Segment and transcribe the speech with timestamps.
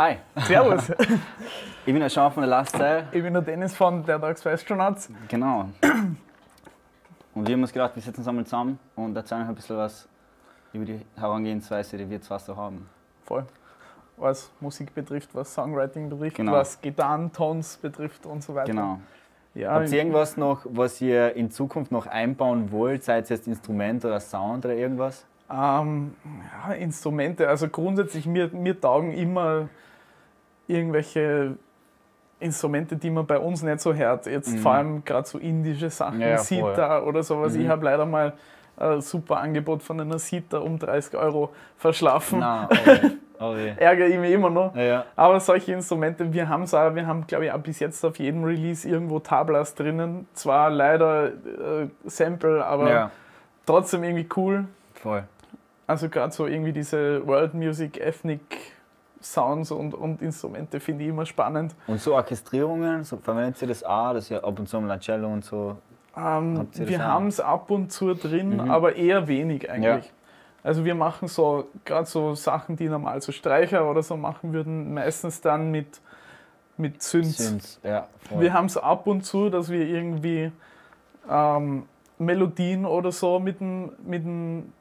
[0.00, 0.16] Hi.
[0.46, 0.88] Servus.
[1.84, 3.06] ich bin der Sean von der Last Style.
[3.12, 5.10] Ich bin der Dennis von der Dogs Astronauts.
[5.28, 5.68] Genau.
[7.34, 9.76] Und wir haben uns gedacht, wir setzen uns einmal zusammen und erzählen euch ein bisschen
[9.76, 10.08] was
[10.72, 12.88] über die Herangehensweise, die wir zwar so haben.
[13.26, 13.44] Voll.
[14.16, 16.52] Was Musik betrifft, was Songwriting betrifft, Genau.
[16.52, 18.70] was Gitarrentons betrifft und so weiter.
[18.70, 19.00] Genau.
[19.54, 23.46] Ja, Habt ihr irgendwas noch, was ihr in Zukunft noch einbauen wollt, sei es jetzt
[23.46, 25.26] Instrument oder Sound oder irgendwas?
[25.50, 26.14] Ähm,
[26.66, 29.68] ja, Instrumente, also grundsätzlich, mir, mir taugen immer
[30.70, 31.56] irgendwelche
[32.38, 34.26] Instrumente, die man bei uns nicht so hört.
[34.26, 36.22] Jetzt vor allem gerade so indische Sachen, Mhm.
[36.22, 36.38] Ja.
[36.38, 37.54] Sita oder sowas.
[37.54, 37.62] Mhm.
[37.62, 38.32] Ich habe leider mal
[38.78, 42.38] ein super Angebot von einer Sita um 30 Euro verschlafen.
[42.38, 43.10] Nein, okay.
[43.38, 43.74] okay.
[43.76, 44.74] Ärgere ich mich immer noch.
[44.74, 45.04] Ja, ja.
[45.16, 48.18] Aber solche Instrumente, wir haben es auch, wir haben glaube ich auch bis jetzt auf
[48.18, 50.26] jedem Release irgendwo Tablas drinnen.
[50.32, 53.10] Zwar leider äh, Sample, aber ja,
[53.66, 54.64] trotzdem irgendwie cool.
[54.94, 55.24] voll.
[55.86, 58.40] Also gerade so irgendwie diese World Music, Ethnic
[59.22, 61.74] Sounds und, und Instrumente finde ich immer spannend.
[61.86, 65.28] Und so Orchestrierungen, so verwendet ihr das auch, dass ihr ab und zu mal Cello
[65.32, 65.76] und so.
[66.16, 68.70] Ähm, das wir haben es ab und zu drin, Mhm.
[68.70, 70.04] aber eher wenig eigentlich.
[70.06, 70.10] Ja.
[70.62, 74.92] Also wir machen so gerade so Sachen, die normal so Streicher oder so machen würden,
[74.92, 76.00] meistens dann mit,
[76.76, 77.38] mit Synths.
[77.38, 78.40] Synths, ja, voll.
[78.40, 80.50] Wir haben es ab und zu, dass wir irgendwie
[81.30, 81.84] ähm,
[82.18, 84.72] Melodien oder so mit den, mit den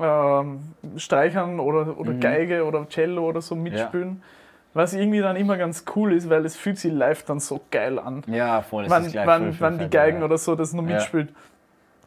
[0.00, 0.60] ähm,
[0.96, 2.20] Streichern oder, oder Mhm.
[2.20, 4.22] Geige oder Cello oder so mitspielen.
[4.74, 7.98] Was irgendwie dann immer ganz cool ist, weil es fühlt sich live dann so geil
[7.98, 8.22] an.
[8.26, 8.84] ja, voll.
[8.84, 10.24] das Wann, ist gleich wann, voll, voll wann die Geigen ja.
[10.24, 10.94] oder so das noch Ja.
[10.96, 11.30] mitspielt.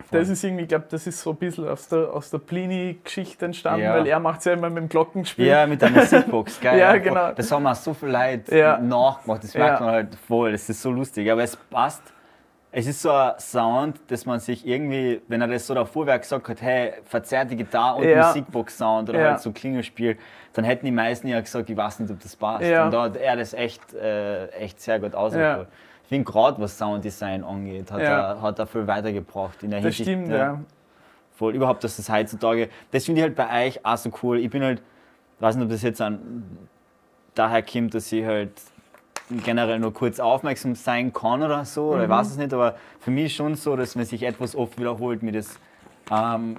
[0.09, 0.20] Voll.
[0.20, 3.45] Das ist irgendwie, ich glaube, das ist so ein bisschen aus der, aus der Plini-Geschichte
[3.45, 3.94] entstanden, Ja.
[3.95, 5.45] weil er macht es ja immer mit dem Glockenspiel.
[5.48, 6.80] Ja, mit der Musikbox, geil.
[6.80, 7.31] Ja, genau.
[7.33, 8.78] Das haben wir so viel Leute Ja.
[8.78, 9.86] nachgemacht, das merkt Ja.
[9.86, 12.02] man halt voll, das ist so lustig, aber es passt.
[12.73, 16.48] Es ist so ein Sound, dass man sich irgendwie, wenn er das so davor gesagt
[16.48, 18.27] hat, hey, verzerrte Gitarre und Ja.
[18.27, 19.30] Musikbox-Sound oder Ja.
[19.32, 20.17] halt so Klingelspiel,
[20.54, 22.64] dann hätten die meisten ja gesagt, ich weiß nicht, ob das passt.
[22.64, 22.86] Ja.
[22.86, 25.67] Und da hat er das echt, äh, echt sehr gut ausgeführt.
[26.04, 29.64] Ich finde gerade, was Sounddesign angeht, hat, er, hat er viel weitergebracht.
[29.64, 30.60] In der das Hinsicht, stimmt, ja ja.
[31.36, 31.54] voll.
[31.55, 34.39] Überhaupt, dass das heutzutage, das finde ich halt bei euch auch so cool.
[34.39, 34.81] Ich bin halt,
[35.39, 36.58] weiß nicht, ob das jetzt an,
[37.36, 38.52] daher kommt, dass ich halt
[39.43, 42.14] generell nur kurz aufmerksam sein kann oder so, oder ich Mhm.
[42.14, 45.23] weiß es nicht, aber für mich ist schon so, dass wenn sich etwas oft wiederholt,
[45.23, 45.59] mir das,
[46.11, 46.58] ähm,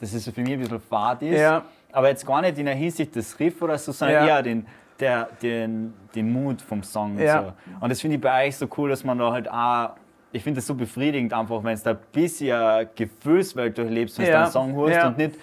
[0.00, 1.38] dass es für mich ein bisschen fad ist.
[1.40, 1.62] Ja.
[1.92, 4.36] Aber jetzt gar nicht in der Hinsicht des Riff oder so, sondern Ja.
[4.36, 4.66] eher den,
[4.98, 7.18] der, den, den Mut vom Song.
[7.18, 7.38] Ja.
[7.40, 7.52] Und, so.
[7.80, 9.90] und das finde ich bei euch so cool, dass man da halt auch,
[10.32, 14.30] ich finde das so befriedigend einfach, wenn es da ein bisschen Gefühlswelt durchlebst, wenn du
[14.32, 14.42] Ja.
[14.42, 15.06] einen Song hörst Ja.
[15.08, 15.36] und nicht,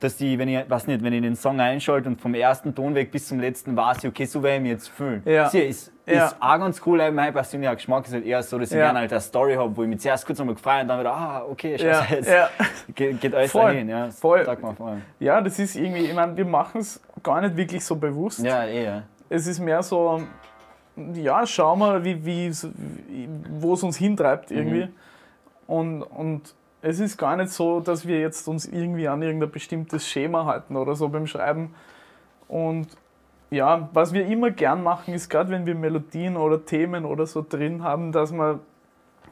[0.00, 2.94] dass die, wenn ich, weiß nicht, wenn ich den Song einschalte und vom ersten Ton
[2.94, 5.22] weg bis zum letzten weiß ich, okay, so werde ich mich jetzt fühlen.
[5.24, 5.48] Ja.
[5.48, 6.26] Sie ist, Ja.
[6.26, 8.86] ist auch ganz cool, mein persönlicher Geschmack ist halt eher so, dass ich Ja.
[8.86, 11.14] gerne halt eine Story habe, wo ich mich zuerst kurz einmal gefreut und dann wieder,
[11.14, 12.48] ah, okay, scheiße, jetzt ja.
[12.94, 13.72] geht, geht alles Voll.
[13.72, 13.88] dahin.
[13.88, 14.44] Ja, Voll.
[14.44, 14.98] Sag mal voll.
[15.20, 18.40] ja, das ist irgendwie, ich meine, wir machen es gar nicht wirklich so bewusst.
[18.40, 19.04] Ja, eher.
[19.30, 20.20] Es ist mehr so,
[21.14, 22.52] ja, schauen wir, wie, wie,
[23.58, 24.56] wo es uns hintreibt Mhm.
[24.56, 24.88] irgendwie.
[25.66, 30.06] Und, und es ist gar nicht so, dass wir jetzt uns irgendwie an irgendein bestimmtes
[30.06, 31.74] Schema halten oder so beim Schreiben.
[32.46, 32.88] Und
[33.50, 37.44] ja, was wir immer gern machen, ist gerade wenn wir Melodien oder Themen oder so
[37.48, 38.60] drin haben, dass wir,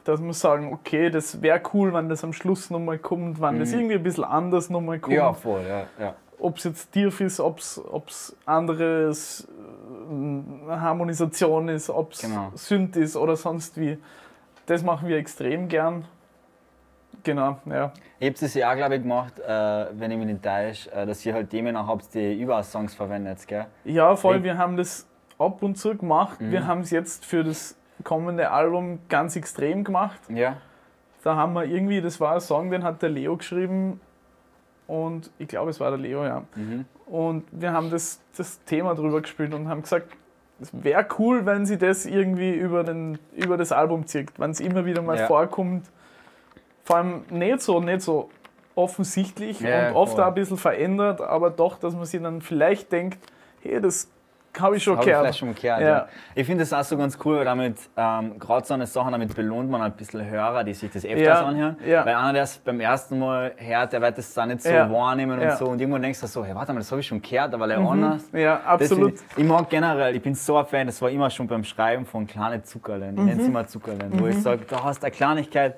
[0.03, 3.71] dass wir sagen, okay, das wäre cool, wenn das am Schluss nochmal kommt, wenn das
[3.71, 5.85] irgendwie ein bisschen anders nochmal kommt Ja, voll, ja.
[5.99, 6.15] ja.
[6.39, 12.51] ob es jetzt tief ist, ob es anderes äh, Harmonisation ist, ob es Genau.
[12.55, 13.99] Synth ist oder sonst wie.
[14.65, 16.05] Das machen wir extrem gern.
[17.23, 17.91] Genau, ja.
[18.19, 21.05] Ihr habt es ja auch, glaube ich, gemacht, äh, wenn ich mich nicht täusche, äh,
[21.05, 23.65] dass ihr halt Themen auch habt, die überall Songs verwendet, gell?
[23.85, 24.43] Ja, voll, Hey.
[24.43, 25.07] wir haben das
[25.39, 26.41] ab und zu gemacht.
[26.41, 26.51] Mhm.
[26.51, 30.19] Wir haben es jetzt für das kommende Album ganz extrem gemacht.
[30.29, 30.57] Ja.
[31.23, 34.01] Da haben wir irgendwie, das war ein Song, den hat der Leo geschrieben
[34.87, 36.43] und ich glaube, es war der Leo, ja.
[36.55, 36.85] Mhm.
[37.05, 40.07] Und wir haben das, das Thema drüber gespielt und haben gesagt,
[40.59, 44.59] es wäre cool, wenn sie das irgendwie über, den, über das Album zieht, wenn es
[44.59, 45.27] immer wieder mal Ja.
[45.27, 45.89] vorkommt.
[46.85, 48.29] Vor allem nicht so, nicht so
[48.75, 50.23] offensichtlich Ja, und oft voll.
[50.23, 53.19] auch ein bisschen verändert, aber doch, dass man sich dann vielleicht denkt,
[53.61, 54.09] hey, das
[54.59, 55.35] habe ich schon ich gehört.
[55.35, 55.87] schon gehört, Ja.
[55.87, 56.07] ja.
[56.35, 59.33] Ich finde das auch so ganz cool, weil damit, ähm, gerade so eine Sache, damit
[59.35, 61.77] belohnt man ein bisschen Hörer, die sich das öfters Ja, anhören.
[61.83, 62.05] ja.
[62.05, 65.39] Weil einer, der es beim ersten Mal hört, der wird das dann nicht so wahrnehmen
[65.39, 65.65] und so.
[65.69, 67.87] Und irgendwann denkst du so, hey, warte mal, das habe ich schon gehört, aber Mhm.
[67.87, 68.29] anders.
[68.31, 69.17] Ja, absolut.
[69.17, 71.63] find Ich, ich mag generell, ich bin so ein Fan, das war immer schon beim
[71.63, 73.15] Schreiben von kleinen Zuckerlen.
[73.15, 73.25] Ich Mhm.
[73.25, 75.75] nenne es immer Zuckerlen, wo ich sage, du hast eine Kleinigkeit.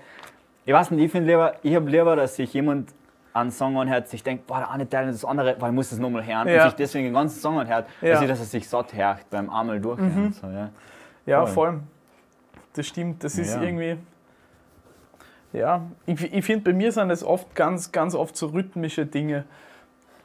[0.66, 2.94] Ich weiß nicht, ich finde lieber, ich habe lieber, dass sich jemand
[3.34, 5.90] einen Song anhört, sich denkt, boah, der eine Teil und das andere, weil ich muss
[5.90, 6.64] das nochmal hören Ja.
[6.64, 8.22] und sich deswegen den ganzen Song anhört, Ja.
[8.22, 10.34] ich, dass er sich satt hört beim einmal durchhören.
[10.34, 10.70] So, ja.
[11.26, 11.54] Ja, Voll.
[11.74, 11.80] voll.
[12.74, 13.24] Das stimmt.
[13.24, 13.62] Das ist Ja.
[13.62, 13.98] irgendwie.
[15.54, 19.46] Ja, ich, ich finde, bei mir sind es oft ganz, ganz oft so rhythmische Dinge,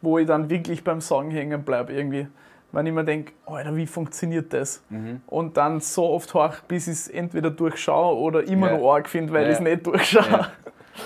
[0.01, 2.27] wo ich dann wirklich beim Song hängen bleibe irgendwie.
[2.73, 4.83] Wenn ich mir denke, Alter, wie funktioniert das?
[4.91, 5.21] Mhm.
[5.27, 8.79] Und dann so oft hoch, bis ich es entweder durchschaue oder immer Ja.
[8.79, 9.49] noch arg finde, weil Ja.
[9.51, 10.25] ich es nicht durchschaue.
[10.31, 10.49] Ja.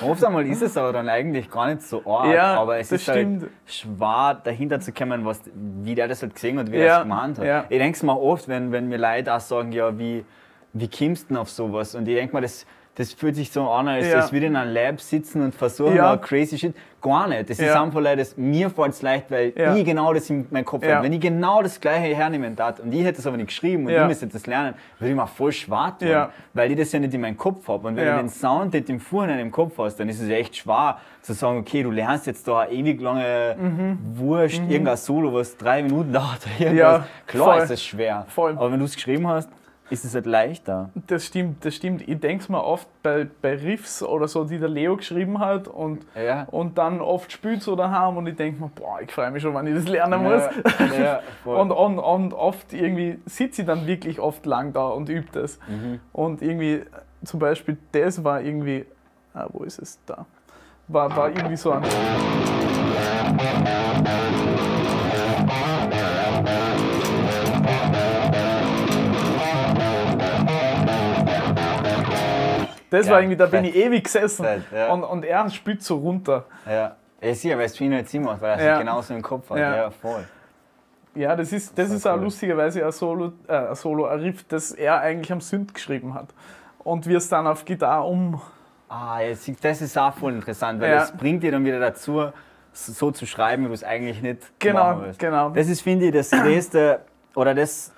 [0.02, 3.06] Oft einmal ist es aber dann eigentlich gar nicht so arg, Ja, aber es ist
[3.06, 3.46] halt stimmt.
[3.66, 7.02] schwer dahinter zu kommen, was, wie der das halt gesehen hat, wie er Ja, das
[7.04, 7.44] gemeint hat.
[7.46, 7.64] ja.
[7.68, 10.24] Ich denke es mir oft, wenn, wenn mir Leute auch sagen, ja, wie,
[10.72, 11.94] wie kommst du denn auf sowas?
[11.94, 14.16] Und ich denke mir, das, das fühlt sich so an, als, Ja.
[14.20, 16.16] als würde ich in einem Lab sitzen und versuchen, Ja.
[16.16, 16.74] crazy shit.
[17.02, 17.50] Gar nicht.
[17.50, 17.82] Das ist Ja.
[17.82, 19.74] einfach leider, das, mir fällt es leicht, weil Ja.
[19.76, 20.94] ich genau das in meinem Kopf Ja.
[20.96, 21.04] habe.
[21.04, 23.92] Wenn ich genau das gleiche hernehmen darf und ich hätte es aber nicht geschrieben und
[23.92, 26.08] ich müsste das lernen, würde ich mir voll schwer tun,
[26.54, 27.88] weil ich das ja nicht in meinem Kopf habe.
[27.88, 30.56] Und wenn du den Sound nicht im Vorhinein im Kopf hast, dann ist es echt
[30.56, 33.56] schwer zu sagen, okay, du lernst jetzt da eine ewig lange
[34.14, 36.78] Wurst, irgendein Solo, was drei Minuten dauert oder irgendwas.
[37.00, 37.62] Ja, Klar voll.
[37.64, 38.24] ist es schwer.
[38.28, 38.52] Voll.
[38.52, 39.50] Aber wenn du es geschrieben hast,
[39.90, 40.90] ist es halt leichter.
[41.06, 42.08] Das stimmt, das stimmt.
[42.08, 45.68] Ich denke es mir oft bei, bei Riffs oder so, die der Leo geschrieben hat
[45.68, 46.44] und, Ja.
[46.50, 49.54] und dann oft spielt so daheim und ich denke mir, boah, ich freue mich schon,
[49.54, 50.42] wenn ich das lernen muss.
[50.78, 51.20] Ja, ja.
[51.44, 55.58] Und, und, und oft irgendwie sitze ich dann wirklich oft lang da und übe das.
[55.68, 56.00] Mhm.
[56.12, 56.82] Und irgendwie,
[57.24, 58.86] zum Beispiel, das war irgendwie,
[59.34, 59.98] ah, wo ist es?
[60.06, 60.24] Da.
[60.88, 61.82] War, war irgendwie so ein.
[72.94, 74.44] Das Ja, war irgendwie, da bin ich ewig gesessen.
[74.44, 74.92] Fett, ja.
[74.92, 76.44] und, und er spielt so runter.
[76.66, 76.96] ja.
[77.20, 79.48] Ja, sicher, weil es für ihn halt Sinn macht, weil er sich genauso im Kopf
[79.48, 79.56] hat.
[79.56, 79.90] Ja.
[79.90, 80.24] Voll.
[81.14, 82.24] Ja, das ist, das ist ist auch cool.
[82.24, 86.26] lustigerweise ein Solo, äh, ein Solo, ein Riff, das er eigentlich am Synth geschrieben hat.
[86.80, 88.42] Und wir es dann auf Gitarre um.
[88.90, 92.26] Ah, jetzt, das ist auch voll interessant, weil das bringt dir dann wieder dazu,
[92.74, 95.18] so zu schreiben, wie du es eigentlich nicht Genau, machen willst.
[95.18, 95.48] genau.
[95.48, 97.00] Das ist, finde ich, das Größte,
[97.34, 97.92] oder das,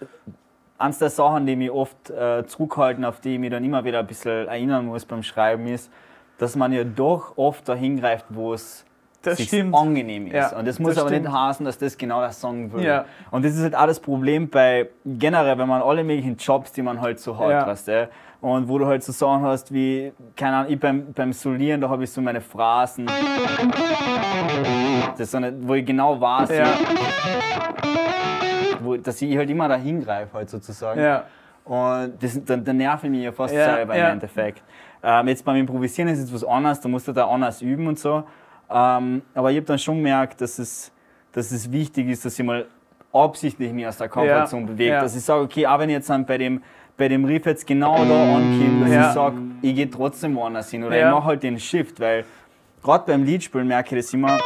[0.79, 4.01] eines der Sachen, die mich oft äh, zurückhalten, auf die ich mich dann immer wieder
[4.01, 5.91] ein bisschen erinnern muss beim Schreiben, ist,
[6.39, 8.85] dass man ja doch oft dahin greift, wo es
[9.23, 9.41] Das
[9.73, 10.35] angenehm ist.
[10.35, 11.35] Ja, und das muss das aber nicht stimmt.
[11.37, 12.85] heißen, dass das genau der Song will.
[12.85, 13.07] Ja.
[13.31, 16.83] Und das ist halt auch das Problem bei generell, wenn man alle möglichen Jobs, die
[16.83, 17.67] man halt so hat, Ja.
[17.67, 18.09] weißt du,
[18.43, 21.89] und wo du halt so Sachen hast wie, keine Ahnung, ich beim, beim Solieren, da
[21.89, 23.07] habe ich so meine Phrasen,
[25.13, 26.67] das ist so eine, wo ich genau weiß, Ja,
[28.87, 31.01] wo, dass ich halt immer da hingreife, halt sozusagen.
[31.01, 31.25] ja,
[31.65, 34.07] Und das, dann, dann nervt mich ja fast Ja, selber ja.
[34.07, 34.63] im Endeffekt.
[35.03, 37.99] Ähm, jetzt beim Improvisieren ist es was anderes, da musst du da anders üben und
[37.99, 38.25] so.
[38.71, 40.91] Ähm, aber ich habe dann schon gemerkt, dass es,
[41.33, 42.67] dass es wichtig ist, dass ich mal
[43.13, 44.91] absichtlich mich aus der Komfortzone bewege.
[44.93, 45.01] ja.
[45.01, 46.63] Dass ich sage, okay, auch wenn ich jetzt dann bei dem,
[46.97, 50.83] bei dem Riff jetzt genau da ankomme, dass ich sage, ich gehe trotzdem woanders hin.
[50.85, 52.25] Oder ich mache halt den Shift, weil
[52.83, 54.39] gerade beim Liedspielen merke ich das immer.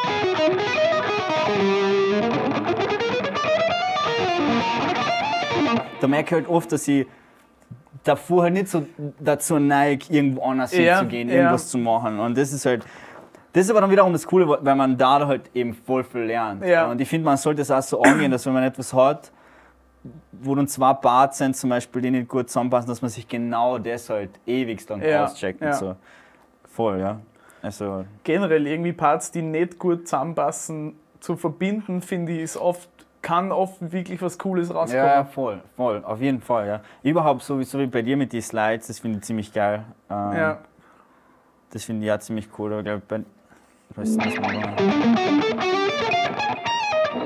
[6.01, 7.07] Da merke ich halt oft, dass ich
[8.05, 8.87] davor halt nicht so
[9.19, 11.35] dazu neige, irgendwo anders Ja, hinzugehen, ja.
[11.37, 12.19] irgendwas zu machen.
[12.19, 12.85] Und das ist halt,
[13.53, 16.65] das ist aber dann wiederum das Coole, weil man da halt eben voll viel lernt.
[16.65, 16.91] Ja.
[16.91, 19.33] Und ich finde, man sollte es auch so angehen, dass wenn man etwas hat,
[20.33, 23.79] wo dann zwei Parts sind, zum Beispiel, die nicht gut zusammenpassen, dass man sich genau
[23.79, 25.69] das halt ewig lang Ja, auscheckt ja.
[25.69, 25.97] und so.
[26.65, 27.21] Voll, ja.
[27.63, 32.89] Also, generell irgendwie Parts, die nicht gut zusammenpassen, zu verbinden, finde ich, ist oft,
[33.23, 35.05] kann oft wirklich was Cooles rauskommen.
[35.05, 36.81] ja, voll, voll, auf jeden Fall, ja.
[37.03, 39.85] Überhaupt so wie, bei dir mit den Slides, das finde ich ziemlich geil.
[40.11, 40.59] Ähm, Ja.
[41.73, 42.73] Das finde ich auch ziemlich cool.
[42.73, 43.21] Aber, glaub, bei,
[43.95, 44.55] was ist das mal?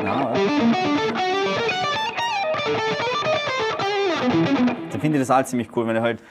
[0.04, 0.34] Ja?
[4.92, 6.22] Da finde ich das auch ziemlich cool, wenn du halt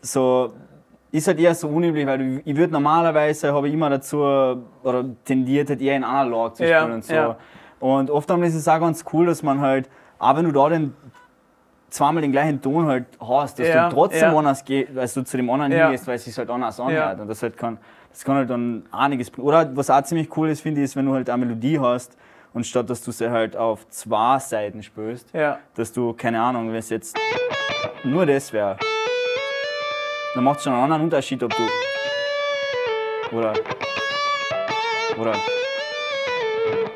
[0.00, 0.52] so.
[1.10, 5.70] Ist halt eher so unüblich, weil ich würde normalerweise, habe ich immer dazu, oder tendiert
[5.70, 7.14] halt eher in Analog zu Ja, spielen und so.
[7.14, 7.36] ja.
[7.80, 10.94] Und oft ist es auch ganz cool, dass man halt, auch wenn du da den
[11.90, 14.36] zweimal den gleichen Ton halt hast, dass Ja, du trotzdem ja.
[14.38, 15.84] anders gehst, als du zu dem anderen Ja.
[15.84, 17.16] hingehst, weil es sich halt anders anhört.
[17.16, 17.22] Ja.
[17.22, 17.78] Und das halt kann,
[18.10, 19.46] das kann halt dann einiges bringen.
[19.46, 22.16] Oder was auch ziemlich cool ist, finde ich, ist, wenn du halt eine Melodie hast
[22.52, 24.82] und statt dass du sie halt auf zwei Seiten
[25.32, 27.16] Ja, dass du, keine Ahnung, wenn es jetzt
[28.04, 28.76] nur das wäre,
[30.34, 33.36] dann macht es schon einen anderen Unterschied, ob du.
[33.36, 33.52] Oder.
[35.18, 35.32] Oder.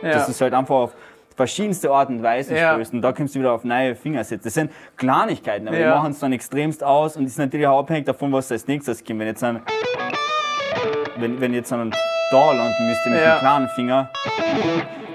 [0.02, 0.10] Ja.
[0.12, 0.92] Dass du es halt einfach auf
[1.36, 2.72] verschiedenste Arten und Weisen Ja.
[2.74, 2.92] spielst.
[2.92, 4.44] Und da kommst du wieder auf neue Fingersätze.
[4.44, 5.92] Das sind Kleinigkeiten, aber Ja.
[5.92, 9.02] die machen es dann extremst aus und ist natürlich auch abhängig davon, was als nächstes
[9.04, 9.20] kommt.
[9.20, 9.62] Wenn jetzt ein,
[11.16, 11.90] wenn, wenn jetzt ein
[12.30, 13.36] da landen müsste mit Ja.
[13.36, 14.10] dem kleinen Finger,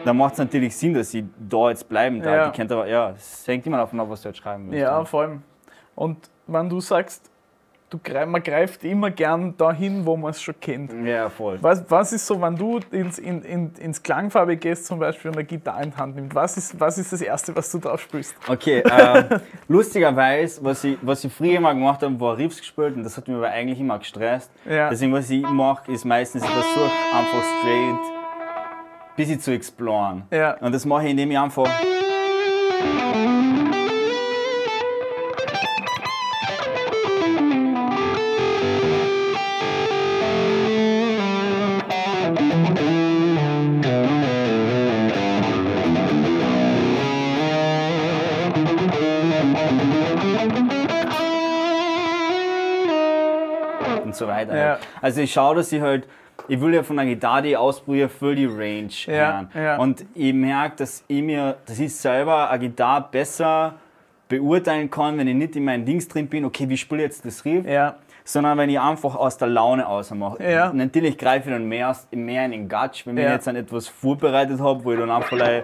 [0.06, 2.36] dann macht es natürlich Sinn, dass ich da jetzt bleiben darf.
[2.36, 2.48] Ja.
[2.48, 4.82] Ich könnte aber, ja, es hängt immer davon ab, was du jetzt schreiben willst.
[4.82, 5.42] ja, vor allem.
[5.96, 7.30] Und wenn du sagst,
[7.90, 10.92] du, man greift immer gern dahin, wo man es schon kennt.
[11.06, 11.58] Ja, voll.
[11.62, 15.38] Was, was ist so, wenn du ins, in, in, ins Klangfarbe gehst, zum Beispiel und
[15.38, 18.02] eine Gitarre in die Hand nimmst, was ist, was ist das Erste, was du drauf
[18.02, 18.36] spielst?
[18.48, 23.04] Okay, ähm, lustigerweise, was ich, was ich früher immer gemacht habe, war Riffs gespielt und
[23.04, 24.52] das hat mich aber eigentlich immer gestresst.
[24.70, 24.90] Ja.
[24.90, 30.24] Deswegen, was ich mache, ist meistens, ich versuche einfach straight ein bisschen zu exploren.
[30.32, 30.58] Ja.
[30.60, 31.68] Und das mache ich, indem ich einfach
[54.82, 54.88] Ja.
[55.02, 56.08] Also ich schaue, dass ich halt,
[56.48, 59.78] ich will ja von der Gitarre, die ich ausprobiere, voll die Range Ja, ja.
[59.78, 63.74] Und ich merke, dass ich mir, dass ich selber eine Gitarre besser
[64.30, 67.26] beurteilen kann, wenn ich nicht in meinen Dings drin bin, okay, wie spiele ich jetzt
[67.26, 67.66] das Riff?
[67.66, 70.44] Ja, sondern wenn ich einfach aus der Laune ausmache.
[70.44, 70.72] Ja.
[70.74, 73.32] Natürlich greife ich dann mehr, mehr in den Gatsch, wenn ich Ja.
[73.32, 75.64] jetzt an etwas vorbereitet habe, wo ich dann einfach ja,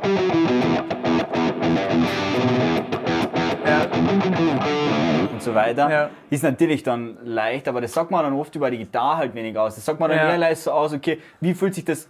[5.44, 5.90] so weiter.
[5.90, 6.10] Ja.
[6.30, 9.58] Ist natürlich dann leicht, aber das sagt man dann oft über die Gitarre halt wenig
[9.58, 9.76] aus.
[9.76, 10.30] Das sagt man dann Ja.
[10.32, 12.08] eher leicht so aus, okay, wie fühlt sich das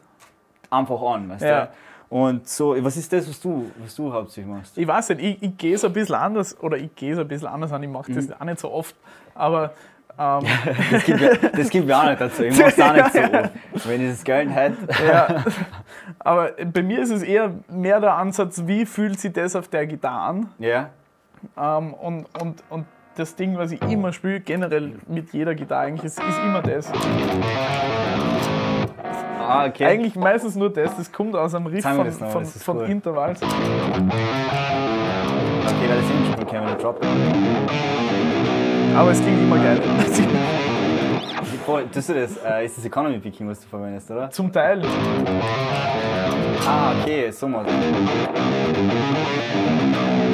[0.69, 1.65] einfach an, weißt Ja.
[1.65, 1.71] du?
[2.15, 4.77] Und so, was ist das, was du, was du hauptsächlich machst?
[4.77, 7.27] ich weiß nicht, ich, ich gehe es ein bisschen anders, oder ich gehe es ein
[7.27, 8.15] bisschen anders an, ich mache Mhm.
[8.15, 8.95] das auch nicht so oft,
[9.33, 9.73] aber
[10.19, 10.43] ähm,
[10.91, 12.43] Das gibt, mir, das gibt mir auch nicht dazu.
[12.43, 13.19] Ich mach's auch nicht so
[13.73, 13.87] oft.
[13.87, 14.77] Wenn ich das Geld hätte.
[15.07, 15.43] Ja,
[16.19, 19.87] aber bei mir ist es eher mehr der Ansatz, wie fühlt sich das auf der
[19.87, 20.49] Gitarre an?
[20.59, 20.89] Ja.
[21.57, 22.85] Ähm, und, und, und
[23.15, 26.91] das Ding, was ich immer spiele, generell mit jeder Gitarre eigentlich, ist, ist immer das.
[29.39, 29.85] Ah, okay.
[29.85, 32.55] Eigentlich meistens nur das, das kommt aus einem Riff mir von, das noch, von, das
[32.55, 32.85] ist von cool.
[32.85, 33.41] Intervalls.
[33.41, 33.51] Okay,
[35.89, 37.05] weil das können, wenn der Drop.
[38.95, 39.79] Aber es klingt immer geil.
[41.93, 42.37] Tust du das?
[42.37, 44.29] Äh, ist das Economy Picking, was du verwendest, oder?
[44.29, 44.81] Zum Teil.
[46.67, 47.65] Ah, okay, so mal.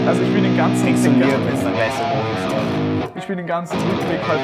[0.07, 2.58] Also ich spiele den ganzen, den Funktioniert, ganzen, wenn es dann gleich so hoch ist.
[3.29, 4.39] Spiele den ganzen Rückweg halt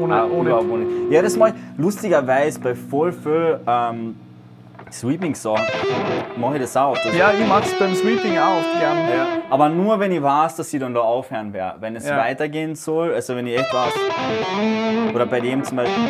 [0.00, 0.86] ohne, Ah, ohne.
[1.10, 4.16] Ja, das mal lustigerweise bei voll viel ähm,
[4.90, 5.58] Sweeping-Song
[6.38, 6.96] mache ich das auch.
[7.04, 8.96] Das Ja, ich mag es beim Sweeping auch gern.
[9.14, 11.82] Ja, aber nur wenn ich weiß, dass ich dann da aufhören werde.
[11.82, 12.16] Wenn es Ja.
[12.16, 13.92] weitergehen soll, also wenn ich echt weiß.
[15.14, 16.02] Oder bei dem zum Beispiel.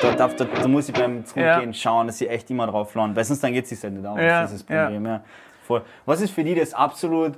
[0.00, 1.74] Da, darf, da, da muss ich beim Zurückgehen Ja.
[1.74, 3.14] schauen, dass ich echt immer drauf lande.
[3.16, 4.18] Weil sonst dann geht es sich halt nicht aus.
[4.18, 5.04] Ja, Das ist das Problem.
[5.04, 5.20] Ja.
[5.66, 5.82] Voll.
[6.06, 7.34] Was ist für dich das absolut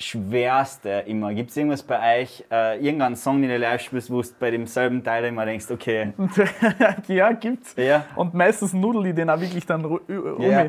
[0.00, 1.34] Schwerste immer?
[1.34, 4.50] Gibt es irgendwas bei euch, äh, irgendeinen Song, den du live spielst, wo du bei
[4.50, 6.12] demselben Teil immer denkst, okay,
[7.08, 7.74] ja, gibt's.
[7.76, 10.42] ja, Und meistens nudel ich den auch wirklich dann ru- ü- um.
[10.42, 10.66] Ja.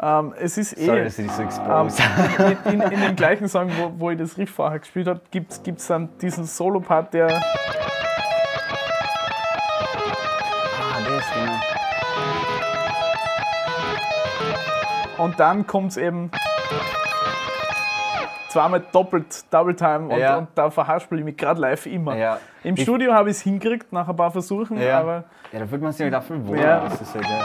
[0.00, 0.86] Ähm, es ist eh.
[0.86, 2.00] sorry, dass ich dich so Ähm, exposed.
[2.64, 5.52] in, in, in dem gleichen Song, wo, wo ich das Riff vorher gespielt habe, gibt
[5.52, 7.26] es dann diesen Solo-Part, der.
[7.26, 7.40] ah,
[11.04, 11.52] das, genau.
[15.24, 16.30] Und dann kommt es eben
[18.52, 20.36] zweimal doppelt, Double Time und, Ja.
[20.38, 22.14] und da verhaspel ich mich gerade live immer.
[22.16, 22.38] Ja.
[22.62, 25.00] Im Ich- Studio habe ich es hingekriegt nach ein paar Versuchen, Ja.
[25.00, 26.60] aber Ja, da fühlt man sich halt auch wohler.
[26.62, 26.80] Ja.
[26.80, 27.38] Das ist halt, ja.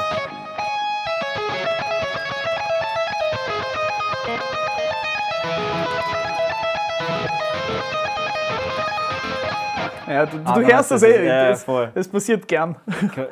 [10.07, 11.25] ja, du, du Aber hörst das das ist- eh.
[11.27, 11.91] ja, das, voll.
[11.93, 12.75] das passiert gern.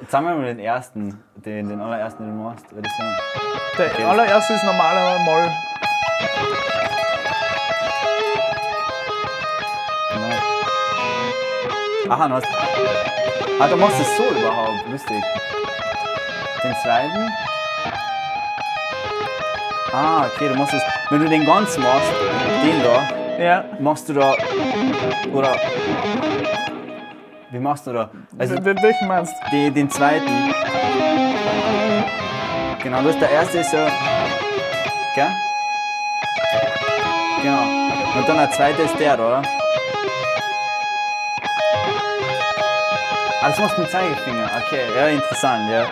[0.10, 2.65] Sagen wir mal den ersten, den, den allerersten, den du machst.
[3.77, 5.48] Das Der allererste ist normaler Moll.
[12.09, 12.47] Aha, du hast.
[13.59, 14.88] Ah, du machst es so überhaupt.
[14.91, 15.24] Lustig.
[16.63, 17.29] Den zweiten.
[19.93, 20.81] Ah, okay, du machst es.
[21.09, 22.12] Wenn du den ganz machst,
[22.63, 23.63] den da, Ja.
[23.79, 24.33] machst du da.
[25.33, 25.55] Oder.
[27.51, 28.09] Wie machst du da?
[28.38, 29.71] Also, Wel- Welchen meinst du?
[29.71, 30.53] den zweiten.
[32.83, 33.88] Genau, das der erste ist ja.
[35.15, 35.31] Gell?
[37.41, 37.62] Genau.
[38.19, 39.41] Und dann der zweite ist der, oder?
[43.47, 44.49] Das machst du mit Zeigefinger.
[44.65, 45.85] Okay, ja, interessant, ja.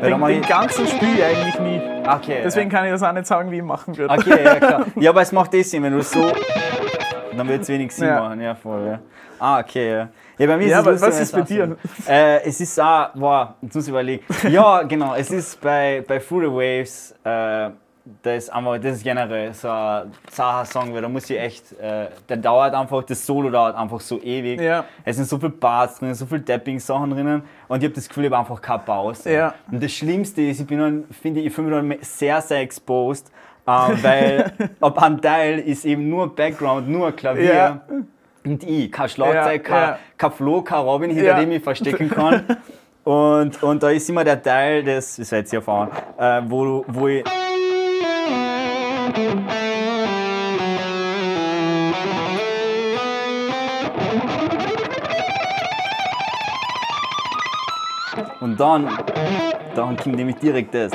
[0.00, 1.80] Weil Den, den ganzen spiele ich eigentlich nie.
[2.08, 2.40] okay.
[2.44, 4.12] Deswegen kann ich das auch nicht sagen, wie ich machen würde.
[4.12, 4.86] Okay, ja klar.
[4.96, 6.32] Ja, aber es macht das Sinn, wenn du so.
[7.36, 8.20] Dann wird es wenig Sinn Ja.
[8.20, 8.86] machen, ja voll.
[8.86, 8.98] Ja.
[9.38, 10.08] Ah, okay, ja.
[10.38, 11.76] Ja, bei mir Ja, ist es was ist bei dir?
[12.08, 14.24] Äh, es ist auch, boah, jetzt muss ich überlegen.
[14.48, 17.70] Ja, genau, es ist bei, bei the Waves, äh,
[18.22, 21.72] das ist einfach, das ist generell so ein zacher Song, weil da muss ich echt,
[21.80, 24.60] äh, der dauert einfach, das Solo dauert einfach so ewig.
[24.60, 24.84] Ja.
[25.04, 28.26] Es sind so viele Parts drin, so viele Dapping-Sachen drinnen und ich habe das Gefühl,
[28.26, 29.32] ich habe einfach keine Pause.
[29.32, 29.54] Ja.
[29.70, 32.60] Und das Schlimmste ist, ich bin dann, finde ich, ich fühle mich dann sehr, sehr
[32.60, 33.32] exposed,
[33.66, 33.70] äh,
[34.02, 37.54] weil ab einem Teil ist eben nur Background, nur Klavier.
[37.54, 37.80] Ja.
[38.44, 42.44] Und ich, kein Schlagzeug, kein, kein Flo, kein Robin, hinter dem ich verstecken kann.
[43.04, 47.08] und, und da ist immer der Teil, des, das werdet ihr erfahren, äh, wo, wo
[47.08, 47.24] ich.
[49.16, 49.46] Und
[58.60, 58.90] dann,
[59.74, 60.92] dann kommt nämlich direkt das.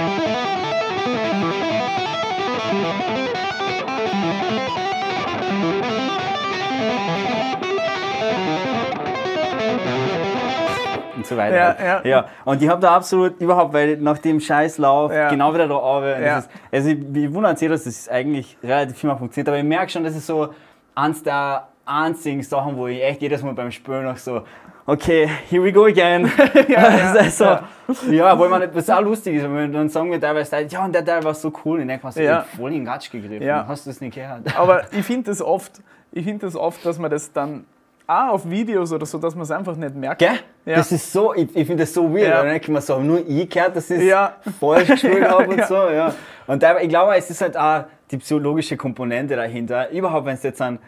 [11.31, 11.55] So weiter.
[11.55, 12.05] Ja, halt.
[12.05, 12.11] ja.
[12.11, 12.25] ja.
[12.45, 15.29] Und ich habe da absolut überhaupt, weil nach dem Scheißlauf Ja.
[15.29, 16.19] genau wieder da runter.
[16.19, 16.43] Ja.
[16.71, 19.89] Also ich, ich wundere sich, dass das eigentlich relativ viel mal funktioniert, aber ich merke
[19.89, 20.49] schon, das ist so
[20.95, 24.43] eins der einzigen Sachen, wo ich echt jedes Mal beim Spülen noch so,
[24.85, 26.31] okay, here we go again.
[26.67, 26.79] ja,
[27.19, 27.61] also, ja.
[28.09, 28.39] ja.
[28.39, 31.23] weil man, was auch lustig ist, wenn dann sagen wir teilweise, ja, und der Teil
[31.23, 32.25] war so cool, und mir so, Ja.
[32.31, 32.45] ja.
[32.55, 33.65] voll in den Gatsch gegriffen, Ja.
[33.67, 34.55] hast du das nicht gehört?
[34.57, 37.65] Aber ich finde das oft, ich finde das oft, dass man das dann
[38.11, 40.19] auch auf Videos oder so, dass man es einfach nicht merkt.
[40.19, 40.39] Gell?
[40.65, 40.75] Ja.
[40.77, 42.27] Das ist so, ich, ich finde das so weird.
[42.27, 42.37] Ja.
[42.37, 44.35] Dann denke ich mir so, nur ich gehört, das ist Ja.
[44.59, 45.67] falsch Ja, habe und ja.
[45.67, 45.75] so.
[45.89, 46.13] Ja.
[46.47, 49.89] Und da, ich glaube, es ist halt auch die psychologische Komponente dahinter.
[49.91, 50.79] Überhaupt, wenn es jetzt an,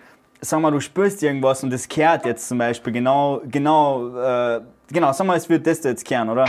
[0.41, 4.61] sag mal, du spürst irgendwas und es kehrt jetzt zum Beispiel genau, genau, äh,
[4.91, 6.45] genau, sag mal, es wird das da jetzt kehren, oder?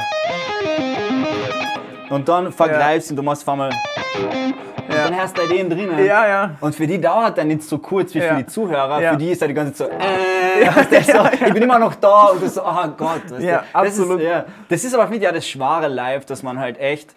[2.11, 3.71] Und dann vergreifst und du machst auf einmal,
[4.15, 5.05] Ja.
[5.09, 5.99] dann hörst du den drinnen.
[6.05, 6.51] Ja, ja.
[6.61, 8.35] Und für die dauert dann nicht so kurz wie Ja.
[8.35, 9.01] für die Zuhörer.
[9.01, 9.13] Ja.
[9.13, 11.95] Für die ist halt die ganze Zeit so, äh, du, so, ich bin immer noch
[11.95, 13.23] da und du so, oh Gott.
[13.29, 13.37] Du.
[13.37, 14.21] Ja, das absolut.
[14.21, 17.15] Ist, ja, das ist aber finde ich ja das Schwere live, dass man halt echt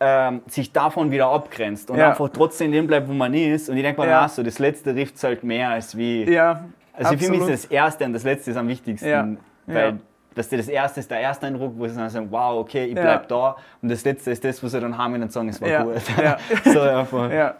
[0.00, 2.08] ähm, sich davon wieder abgrenzt und Ja.
[2.10, 3.68] einfach trotzdem dem bleibt, wo man ist.
[3.68, 4.22] Und ich denke mir, Ja.
[4.22, 4.28] ja.
[4.28, 6.24] so, das letzte trifft halt mehr als wie.
[6.24, 6.64] Ja,
[6.94, 7.50] also für mich absolut.
[7.50, 9.08] ist das erste und das letzte ist am wichtigsten.
[9.08, 9.28] Ja.
[9.66, 9.96] Weil Ja.
[10.34, 12.94] Dass dir das erste ist der erste Eindruck, wo sie dann sagen, wow, okay, ich
[12.96, 13.02] Ja.
[13.02, 13.56] bleib da.
[13.82, 15.82] Und das letzte ist das, wo sie dann haben und sagen, es war Ja.
[15.82, 15.96] gut.
[16.16, 16.36] Ja.
[16.72, 17.30] so einfach.
[17.30, 17.54] Ja,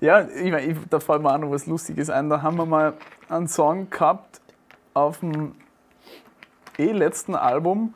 [0.00, 2.28] ja ich mein, ich, da fällt mir auch noch was Lustiges ein.
[2.28, 2.92] Da haben wir mal
[3.28, 4.40] einen Song gehabt
[4.92, 5.54] auf dem
[6.78, 7.94] eh letzten Album,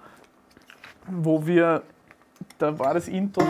[1.07, 1.83] wo wir,
[2.59, 3.43] da war das Intro.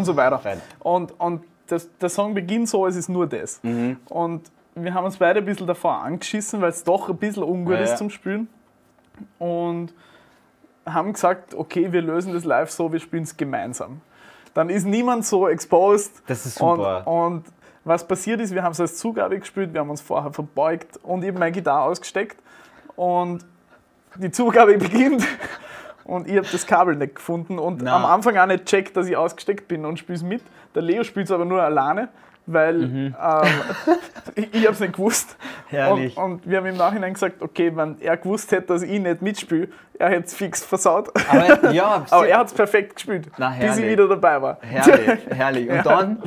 [0.00, 0.38] Und so weiter.
[0.38, 0.60] Fein.
[0.80, 3.62] Und, und das, der Song beginnt so, es ist nur das.
[3.62, 3.98] Mhm.
[4.08, 7.74] Und wir haben uns beide ein bisschen davor angeschissen, weil es doch ein bisschen ungut
[7.74, 8.48] Ja, ist zum Spielen.
[9.38, 9.92] Und
[10.86, 14.00] haben gesagt, okay, wir lösen das live so, wir spielen es gemeinsam.
[14.54, 16.22] Dann ist niemand so exposed.
[16.26, 17.06] Das ist super.
[17.06, 17.44] Und, und
[17.84, 21.22] was passiert ist, wir haben es als Zugabe gespielt, wir haben uns vorher verbeugt und
[21.24, 22.36] eben meine Gitarre ausgesteckt.
[22.96, 23.44] Und
[24.16, 25.26] die Zugabe beginnt
[26.10, 27.96] und ich habe das Kabel nicht gefunden und Na.
[27.96, 30.42] am Anfang auch nicht checkt, dass ich ausgesteckt bin und spiele es mit.
[30.74, 32.08] Der Leo spielt es aber nur alleine,
[32.46, 33.14] weil ähm,
[34.34, 35.36] ich, ich habe es nicht gewusst.
[35.38, 35.76] Mhm.
[35.76, 36.16] Herrlich.
[36.16, 39.22] Und, und wir haben im Nachhinein gesagt, okay, wenn er gewusst hätte, dass ich nicht
[39.22, 39.68] mitspiele,
[39.98, 41.10] er hätte es fix versaut.
[41.28, 44.58] Aber ja, Aber er hat es perfekt gespielt, Na, bis ich wieder dabei war.
[44.62, 45.68] herrlich, herrlich.
[45.68, 45.82] Und Ja.
[45.82, 46.22] dann,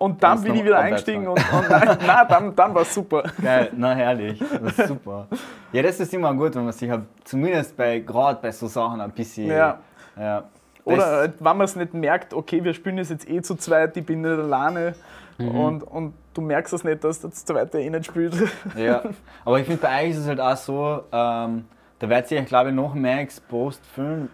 [0.00, 3.24] Und dann bin ich wieder eingestiegen und, und nein, nein, dann, dann war es super.
[3.42, 5.26] geil, na herrlich, das ist super.
[5.72, 9.00] Ja, das ist immer gut, wenn man sich halt zumindest bei, gerade bei so Sachen
[9.00, 9.78] ein bisschen, Ja.
[10.16, 10.44] ja.
[10.84, 13.56] Oder Das- halt, wenn man es nicht merkt, okay, wir spielen das jetzt eh zu
[13.56, 14.94] zweit, ich bin nicht alleine
[15.40, 15.48] Mhm.
[15.54, 18.34] und, und du merkst es nicht, dass der zweite eh nicht spielt.
[18.76, 19.02] Ja,
[19.44, 21.64] aber ich finde, bei euch ist es halt auch so, ähm,
[22.00, 24.30] da wird sich, glaube ich, noch mehr exposed fühlen.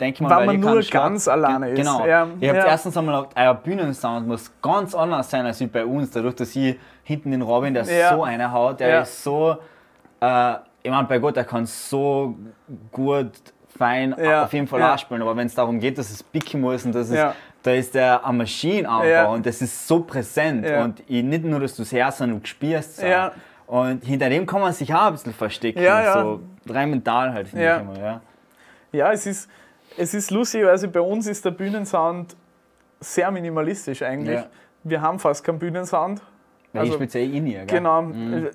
[0.00, 1.76] Denke mal, Wenn weil man nur Schlag- ganz alleine ist.
[1.78, 2.04] Genau.
[2.04, 2.66] Ja, ihr habt ja.
[2.66, 6.78] erstens einmal, euer Bühnensound muss ganz anders sein als wie bei uns, dadurch, dass ich
[7.04, 8.14] hinten den Robin, der Ja.
[8.16, 9.56] so eine haut, der ist so,
[10.20, 12.34] äh, ich meine, bei Gott, der kann so
[12.90, 13.30] gut,
[13.76, 14.96] fein auf jeden Fall Ja.
[14.98, 17.34] spielen, aber wenn es darum geht, dass es picken muss und das ist, Ja.
[17.62, 19.26] da ist der eine Maschine einfach Ja.
[19.26, 20.82] und das ist so präsent Ja.
[20.84, 23.04] und ich, nicht nur, dass du es hörst, sondern du spürst es.
[23.04, 23.32] Ja.
[23.66, 25.80] Und hinter dem kann man sich auch ein bisschen verstecken,
[26.12, 26.40] so
[26.72, 28.04] rein mental halt, finde ich immer.
[28.04, 28.20] Ja.
[28.92, 29.50] Ja, es ist,
[29.96, 32.36] es ist lustig, also bei uns ist der Bühnensound
[33.00, 34.36] sehr minimalistisch eigentlich.
[34.36, 34.46] Ja.
[34.82, 36.20] Wir haben fast keinen Bühnensound.
[36.72, 37.64] Weil Also, ich speziell in ihr?
[37.66, 38.04] Genau.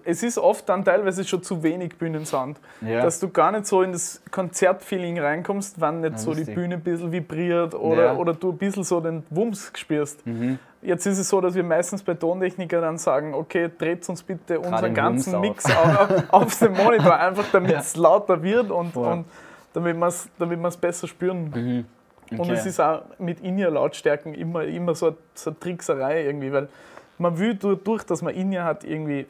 [0.03, 2.59] Es ist oft dann teilweise schon zu wenig Bühnensound.
[2.81, 3.01] Ja.
[3.01, 6.43] Dass du gar nicht so in das Konzertfeeling reinkommst, wenn nicht Ja, so die.
[6.43, 8.15] Bühne ein bisschen vibriert oder, Ja.
[8.17, 10.25] oder du ein bisschen so den Wumms spürst.
[10.27, 10.59] Mhm.
[10.81, 14.59] Jetzt ist es so, dass wir meistens bei Tontechniker dann sagen, okay, dreht uns bitte
[14.59, 18.95] unseren ganzen Wumms Mix auf, auf, auf den Monitor, einfach damit es lauter wird und,
[18.97, 19.25] und
[19.73, 21.51] damit wir es damit besser spüren.
[21.53, 21.85] Mhm.
[22.31, 22.51] Und Okay.
[22.53, 26.69] es ist auch mit In-Ear-Lautstärken immer, immer so, eine, so eine Trickserei irgendwie, weil
[27.17, 29.25] man will dadurch, dass man In-Ear hat, irgendwie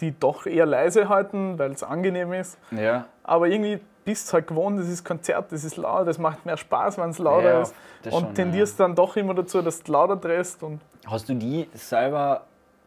[0.00, 2.58] die doch eher leise halten, weil es angenehm ist.
[2.72, 3.06] Ja.
[3.22, 6.56] Aber irgendwie bist du halt gewohnt, das ist Konzert, das ist laut, es macht mehr
[6.56, 7.74] Spaß, wenn es lauter Ja, ist.
[8.02, 10.62] das Und schon, tendierst dann doch immer dazu, dass du lauter drehst.
[10.62, 12.42] Und Hast du die selber,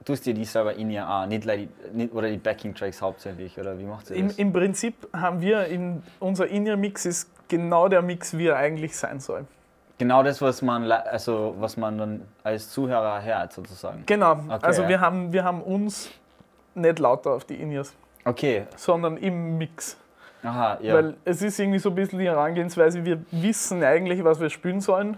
[0.06, 1.46] tust dir die selber in ihr auch, nicht,
[1.94, 4.38] nicht, oder die Backing-Tracks hauptsächlich, oder wie macht ihr im, das?
[4.38, 9.20] im Prinzip haben wir, in, unser In-Ear-Mix ist genau der Mix, wie er eigentlich sein
[9.20, 9.46] soll.
[9.98, 14.04] genau das, was man, also, was man dann als Zuhörer hört, sozusagen.
[14.06, 16.10] Genau, Okay, also wir, haben, wir haben uns
[16.76, 17.94] nicht lauter auf die In-Ears,
[18.26, 19.98] Okay, sondern im Mix.
[20.44, 20.96] aha, ja.
[20.96, 24.82] Weil es ist irgendwie so ein bisschen die Herangehensweise, wir wissen eigentlich, was wir spielen
[24.82, 25.18] sollen.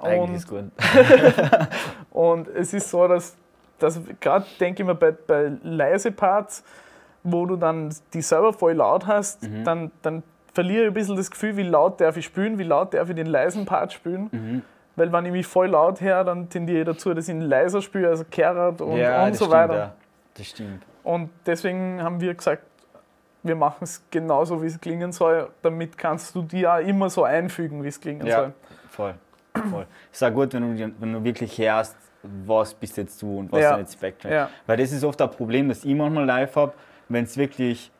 [0.00, 1.68] Eigentlich ist Und, gut.
[2.10, 3.34] und es ist so, dass,
[3.78, 6.62] dass gerade denke ich mir bei, bei leise Parts,
[7.22, 9.64] wo du dann die selber voll laut hast, Mhm.
[9.64, 10.22] dann, dann
[10.54, 13.16] verliere ich ein bisschen das Gefühl, wie laut darf ich spielen, wie laut darf ich
[13.16, 14.28] den leisen Part spielen.
[14.32, 14.62] Mhm.
[14.98, 17.82] weil wenn ich mich voll laut höre, dann tendiere ich dazu, dass ich ihn leiser
[17.82, 19.76] spiele, also Kerat und, ja, und das so stimmt, weiter.
[19.76, 19.92] Ja.
[20.34, 20.82] Das stimmt.
[21.04, 22.62] Und deswegen haben wir gesagt,
[23.42, 25.48] wir machen es genauso, wie es klingen soll.
[25.62, 28.52] Damit kannst du dir auch immer so einfügen, wie es klingen Ja, soll.
[28.90, 29.14] voll.
[29.70, 29.86] voll.
[30.10, 31.94] Ist auch gut, wenn du, wenn du wirklich hörst,
[32.46, 33.70] was bist jetzt du und was Ja.
[33.70, 34.30] sind jetzt Spectrum.
[34.32, 34.50] Ja.
[34.66, 36.72] Weil das ist oft ein Problem, das ich manchmal live habe,
[37.08, 37.90] wenn es wirklich,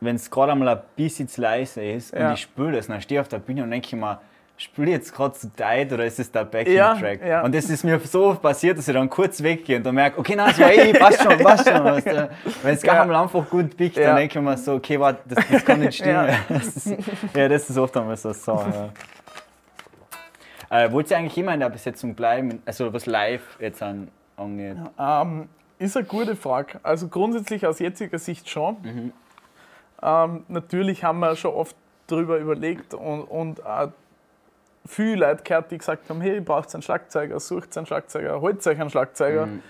[0.00, 2.28] wenn es gerade einmal ein bisschen zu leise ist Ja.
[2.28, 4.20] und ich spüre das, dann stehe ich auf der Bühne und denke mir,
[4.56, 7.26] spiele jetzt gerade zu tight oder ist es der Ja, Backing-Track?
[7.26, 7.40] ja.
[7.42, 10.18] Und das ist mir so oft passiert, dass ich dann kurz weggehe und dann merke,
[10.20, 11.82] okay, nein, das war eh, passt schon, passt schon.
[11.82, 12.30] Weißt du?
[12.62, 13.02] Wenn es gar Ja.
[13.02, 14.08] einmal einfach gut biegt, Ja.
[14.08, 16.28] dann denke ich mir so, okay, warte, das, das kann nicht stimmen.
[16.28, 16.36] Ja.
[16.50, 16.94] Das ist,
[17.34, 18.34] ja, das ist oft einmal so.
[18.34, 18.90] so ja.
[20.70, 22.62] Äh, wollt ihr eigentlich immer in der Besetzung bleiben?
[22.64, 24.76] Also was live jetzt an, angeht?
[24.98, 26.78] Ähm, ist eine gute Frage.
[26.82, 28.76] Also grundsätzlich aus jetziger Sicht schon.
[28.82, 29.12] Mhm.
[30.02, 33.90] Ähm, natürlich haben wir schon oft darüber überlegt und, und auch
[34.86, 38.80] viele Leute gehört, die gesagt haben, hey, braucht einen Schlagzeuger, sucht einen Schlagzeuger, holt euch
[38.80, 39.46] einen Schlagzeuger.
[39.46, 39.62] Mhm.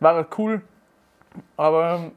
[0.00, 0.62] War cool.
[1.56, 2.10] Aber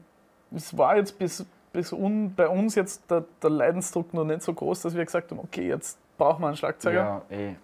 [0.54, 4.52] es war jetzt bis, bis un, bei uns jetzt der, der Leidensdruck noch nicht so
[4.52, 7.22] groß, dass wir gesagt haben, okay, jetzt brauchen wir einen Schlagzeuger.
[7.30, 7.54] Ja, eh.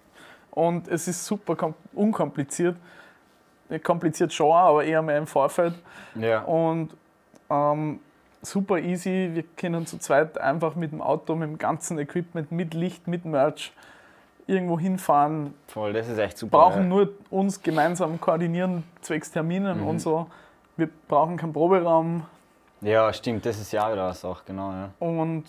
[0.58, 2.76] Und es ist super kom- unkompliziert.
[3.84, 5.74] Kompliziert schon, aber eher mehr im Vorfeld.
[6.16, 6.40] Ja.
[6.42, 6.96] Und
[7.48, 8.00] ähm,
[8.42, 9.30] super easy.
[9.34, 13.24] Wir können zu zweit einfach mit dem Auto, mit dem ganzen Equipment, mit Licht, mit
[13.24, 13.72] Merch
[14.48, 15.54] irgendwo hinfahren.
[15.68, 16.58] Voll, das ist echt super.
[16.58, 16.88] Brauchen ja.
[16.88, 20.26] nur uns gemeinsam koordinieren, zwecks Terminen und so.
[20.76, 22.24] Wir brauchen keinen Proberaum.
[22.80, 24.72] Ja, stimmt, das ist ja auch wieder eine Sache, genau.
[24.72, 24.90] Ja.
[24.98, 25.44] Und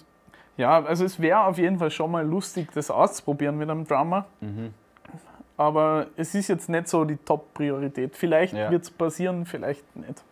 [0.58, 4.26] ja, also es wäre auf jeden Fall schon mal lustig, das auszuprobieren mit einem Drummer.
[4.41, 4.74] Mhm.
[5.60, 8.15] Aber es ist jetzt nicht so die Top-Priorität.
[8.15, 8.72] Vielleicht Ja.
[8.72, 10.24] wird es passieren, vielleicht nicht.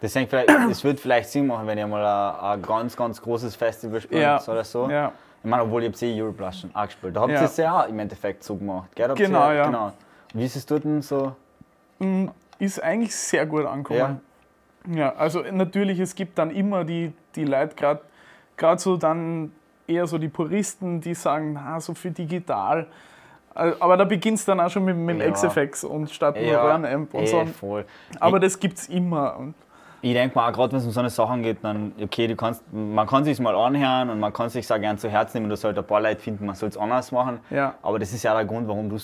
[0.00, 3.56] Deswegen vielleicht, es wird vielleicht Sinn machen, wenn ihr mal ein, ein ganz, ganz großes
[3.56, 4.40] Festival spielt Ja.
[4.46, 4.88] oder so.
[4.88, 5.10] Ja,
[5.42, 7.16] Ich meine, obwohl ihr habt eh Euroblast schon auch gespielt.
[7.16, 9.08] Da habt ihr es ja auch im Endeffekt so gemacht, gell?
[9.08, 9.66] Habt ihr Genau, ja.
[9.66, 9.92] genau.
[10.34, 11.34] Wie ist es dort denn so?
[11.98, 12.26] Mm,
[12.60, 14.20] ist eigentlich sehr gut angekommen.
[14.88, 17.74] Ja, also natürlich, es gibt dann immer die, die Leute,
[18.56, 19.50] gerade so dann
[19.88, 22.86] eher so die Puristen, die sagen, na, so für digital.
[23.60, 25.32] Äh, Aber da beginnt es dann auch schon mit, mit dem Ja.
[25.32, 27.44] XFX und statt nur Ja, Röhrenamp und eh, so.
[27.46, 27.84] voll.
[28.18, 29.36] Aber das gibt es immer.
[30.02, 32.62] Ich denke mal, gerade wenn es um so eine Sachen geht, dann, okay, du kannst,
[32.72, 35.56] man kann sich mal anhören und man kann sich auch gern zu Herzen nehmen, du
[35.56, 37.40] sollst ein paar Leute finden, man soll es anders machen.
[37.50, 37.74] Ja.
[37.82, 38.96] Aber das ist ja der Grund, warum du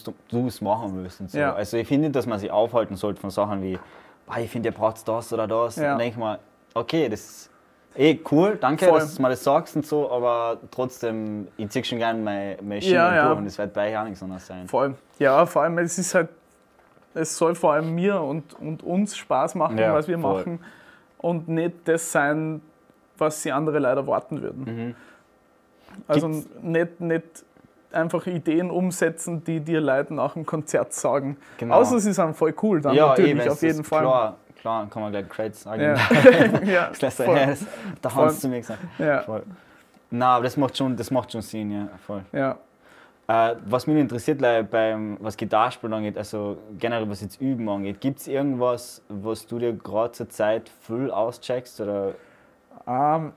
[0.46, 1.20] es machen willst.
[1.20, 1.38] Und so.
[1.38, 1.52] Ja.
[1.54, 3.78] Also ich finde, dass man sich aufhalten sollte von Sachen wie,
[4.26, 5.76] "Ah, ich finde, ihr braucht das oder das.
[5.76, 5.90] Ja.
[5.90, 6.38] Dann denke ich mal,
[6.72, 7.50] okay, das ist
[7.96, 9.00] eh cool, danke, Voll.
[9.00, 12.80] dass du mir das sagst und so, aber trotzdem, ich ziehe schon gerne meine, meine
[12.82, 13.26] Schiene Ja, ja.
[13.28, 14.66] durch und es wird bei euch auch nichts anderes sein.
[14.68, 16.28] vor allem, ja, vor allem, es ist halt,
[17.14, 20.38] es soll vor allem mir und, und uns Spaß machen, Ja, was wir voll.
[20.38, 20.60] machen.
[21.18, 22.60] Und nicht das sein,
[23.18, 24.64] was sie andere leider erwarten würden.
[24.64, 24.94] Mhm.
[26.06, 27.24] Also Gibt's- nicht, nicht
[27.92, 31.38] einfach Ideen umsetzen, die dir Leute nach dem Konzert sagen.
[31.56, 31.76] Genau.
[31.76, 34.02] Außer sie sind voll cool, dann ja, natürlich, eh, wenn's auf jeden Fall.
[34.02, 35.80] Klar, klar, kann man gleich Credits sagen.
[35.82, 35.94] Ja.
[36.64, 37.36] ja, Das lässt voll.
[37.36, 37.56] her,
[38.02, 38.80] da mir gesagt.
[38.98, 39.42] ja, Voll.
[40.10, 42.22] Na, aber das macht schon, das macht schon Sinn, ja, voll.
[42.32, 42.58] ja.
[43.28, 48.00] Äh, was mich interessiert, like, beim, was Gitarrespielen angeht, also generell was jetzt Üben angeht,
[48.00, 51.80] gibt es irgendwas, was du dir gerade zur Zeit voll auscheckst?
[51.80, 52.14] Oder?
[52.86, 53.32] Ähm,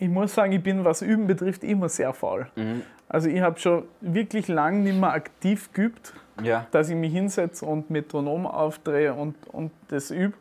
[0.00, 2.48] ich muss sagen, ich bin, was Üben betrifft, immer sehr faul.
[2.56, 2.82] Mhm.
[3.08, 6.12] Also ich habe schon wirklich lange nicht mehr aktiv geübt,
[6.42, 6.66] Ja.
[6.72, 10.34] dass ich mich hinsetze und Metronom aufdrehe und, und das übe.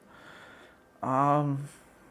[1.03, 1.57] Ähm,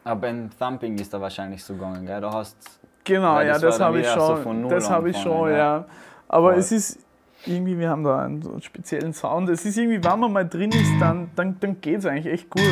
[0.03, 2.21] Aber beim Thumping ist da wahrscheinlich so gegangen, gell?
[2.21, 2.57] Du hast.
[3.03, 4.61] Genau, ja, das das habe ich so schon.
[4.61, 5.57] Null das habe ich schon, ja.
[5.57, 5.85] ja.
[6.29, 6.59] Aber Voll.
[6.59, 6.99] es ist
[7.45, 9.49] irgendwie, wir haben da einen, so einen speziellen Sound.
[9.49, 12.49] Es ist irgendwie, wenn man mal drin ist, dann, dann, dann geht es eigentlich echt
[12.49, 12.63] gut.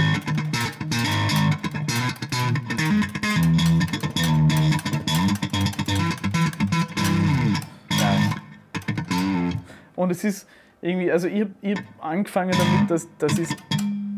[9.95, 10.47] Und es ist
[10.81, 13.49] irgendwie, also ich habe ich hab angefangen damit, dass, dass, ich,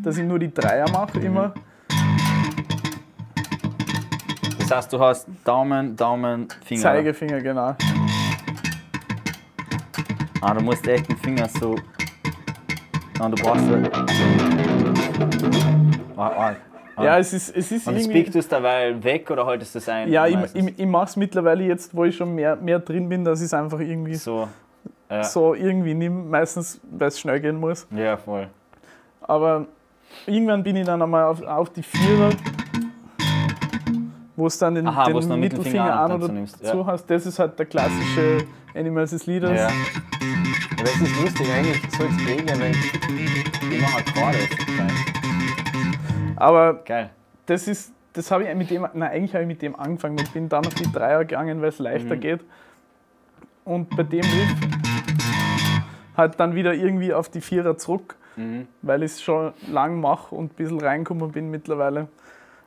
[0.01, 1.25] dass ich nur die Dreier mache Mhm.
[1.25, 1.49] immer.
[1.49, 1.63] Das
[4.75, 6.81] heißt, du hast Daumen, Daumen, Finger.
[6.81, 7.75] Zeigefinger, genau.
[10.41, 11.75] Ah, du musst echt den Finger so.
[13.19, 13.63] Ah, du brauchst.
[16.17, 16.55] Ah, ah,
[16.95, 17.03] ah.
[17.03, 18.11] Ja, es ist, es ist Und irgendwie.
[18.11, 20.11] speakst du es dabei weg oder haltest du es ein?
[20.11, 23.23] Ja, ich, ich, ich mache es mittlerweile jetzt, wo ich schon mehr, mehr drin bin,
[23.23, 24.47] dass ich es einfach irgendwie So.
[25.09, 25.23] Ja.
[25.23, 27.87] so irgendwie nimm, meistens, weil es schnell gehen muss.
[27.91, 28.47] ja, voll.
[29.21, 29.65] Aber
[30.25, 32.29] irgendwann bin ich dann einmal auf, auf die Vierer,
[34.35, 36.71] wo es dann den, Aha, den Mittelfinger Mittelfinger an oder so nimmst, ja.
[36.71, 37.05] zu hast.
[37.09, 39.59] Das ist halt der klassische Animals as Leaders.
[39.59, 39.67] Ja.
[39.67, 42.71] Aber es ist lustig, eigentlich so Regel, weil
[43.71, 44.37] ich mache Akkorde.
[46.35, 47.09] Aber Geil.
[47.45, 50.33] das ist, das habe ich mit dem, nein, eigentlich habe ich mit dem angefangen und
[50.33, 52.19] bin dann auf die Dreier gegangen, weil es leichter Mhm.
[52.19, 52.41] geht.
[53.65, 54.55] Und bei dem Riff
[56.17, 58.67] halt dann wieder irgendwie auf die Vierer zurück, Mhm.
[58.81, 62.07] weil ich es schon lang mache und ein bisschen reingekommen bin mittlerweile.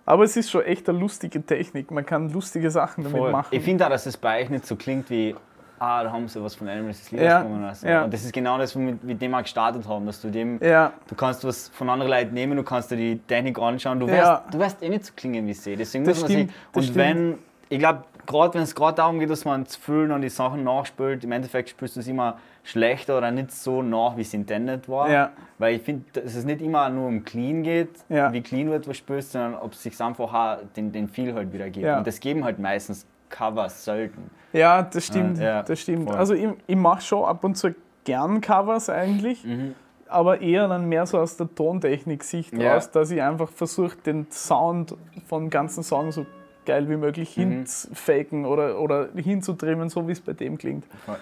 [0.06, 1.90] Aber es ist schon echt eine lustige Technik.
[1.90, 3.32] Man kann lustige Sachen damit Voll.
[3.32, 3.48] machen.
[3.50, 5.34] Ich finde auch, dass es bei euch nicht so klingt wie,
[5.80, 7.86] ah, da haben sie was von Animals Lieder Ja, gesungen oder so.
[7.88, 8.04] ja.
[8.04, 10.92] Und das ist genau das, mit, mit dem wir gestartet haben, dass du dem, ja,
[11.08, 14.42] du kannst was von anderen Leuten nehmen, du kannst dir die Technik anschauen, du Ja.
[14.44, 15.74] wirst, du wirst eh nicht so klingen wie sie.
[15.74, 16.96] Deswegen Das muss man stimmt, sich, das und stimmt.
[16.98, 17.38] wenn,
[17.68, 20.64] ich glaube, gerade wenn es gerade darum geht, dass man zu fühlen und die Sachen
[20.64, 24.88] nachspielt, im Endeffekt spielst du es immer schlechter oder nicht so nach, wie es intended
[24.88, 25.08] war.
[25.10, 25.30] Ja.
[25.58, 28.32] Weil ich finde, dass es nicht immer nur um clean geht, Ja.
[28.32, 31.52] wie clean wird was spielst, sondern ob es sich einfach auch den, den Feel halt
[31.52, 31.86] wieder gibt.
[31.86, 31.98] Ja.
[31.98, 34.30] Und das geben halt meistens Covers selten.
[34.52, 35.38] ja, das stimmt.
[35.40, 36.08] Das stimmt.
[36.08, 36.16] voll.
[36.18, 39.74] Also ich, ich mache schon ab und zu gern Covers eigentlich, Mhm.
[40.08, 42.74] aber eher dann mehr so aus der Tontechnik-Sicht Ja.
[42.74, 44.94] raus, dass ich einfach versuche, den Sound
[45.26, 46.24] vom ganzen Song so
[46.66, 47.50] geil wie möglich Mhm.
[47.50, 50.84] hinzufaken oder, oder hinzutrimmen, so wie es bei dem klingt.
[51.06, 51.16] Voll.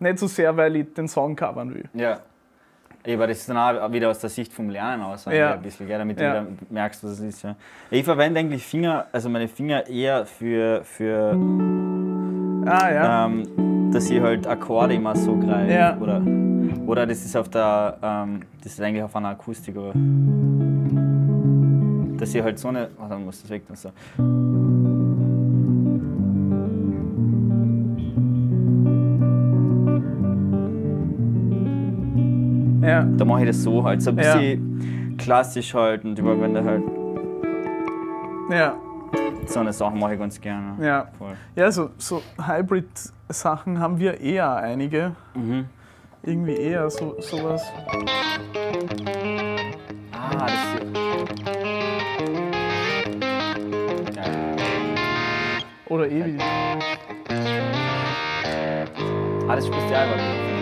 [0.00, 1.84] Nicht so sehr, weil ich den Song covern will.
[1.94, 2.20] Ja.
[3.06, 5.54] Aber das ist dann auch wieder aus der Sicht vom Lernen aus, Ja.
[5.54, 6.40] ein bisschen, gell, damit Ja.
[6.42, 7.42] du merkst, was es ist.
[7.42, 7.56] Ja.
[7.90, 11.32] Ich verwende eigentlich Finger, also meine Finger eher für, für
[12.66, 13.24] Ah ja.
[13.26, 15.72] ähm, dass ich halt Akkorde immer so greife.
[15.72, 15.96] Ja.
[15.98, 16.20] Oder,
[16.86, 19.92] oder das ist auf der, ähm, das ist eigentlich auf einer Akustik, aber
[22.18, 23.90] dass ich halt so eine, oh, dann muss das weg, so.
[32.82, 33.02] Ja.
[33.04, 34.34] Da mache ich das so halt, so ein Ja.
[34.36, 36.82] bisschen klassisch halt und überwende halt
[38.50, 38.74] Ja.
[39.46, 40.74] so eine Sache mache ich ganz gerne.
[40.84, 41.06] Ja.
[41.18, 41.32] Voll.
[41.56, 45.12] Ja, so, so Hybrid-Sachen haben wir eher einige.
[45.34, 45.66] Mhm.
[46.22, 47.62] Irgendwie eher so, sowas.
[50.12, 50.84] Ah, das ist.
[54.14, 54.56] Geil.
[55.88, 56.40] Oder ewig.
[59.48, 60.59] Ah, das spielst du ja einfach.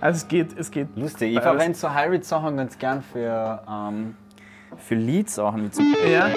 [0.00, 0.88] Also es geht, es geht.
[0.96, 1.34] Lustig.
[1.36, 4.16] Ich verwende so Hybrid-Sachen ganz gern für, ähm,
[4.78, 5.64] für Lead-Sachen.
[5.64, 6.28] wie zum- Ja.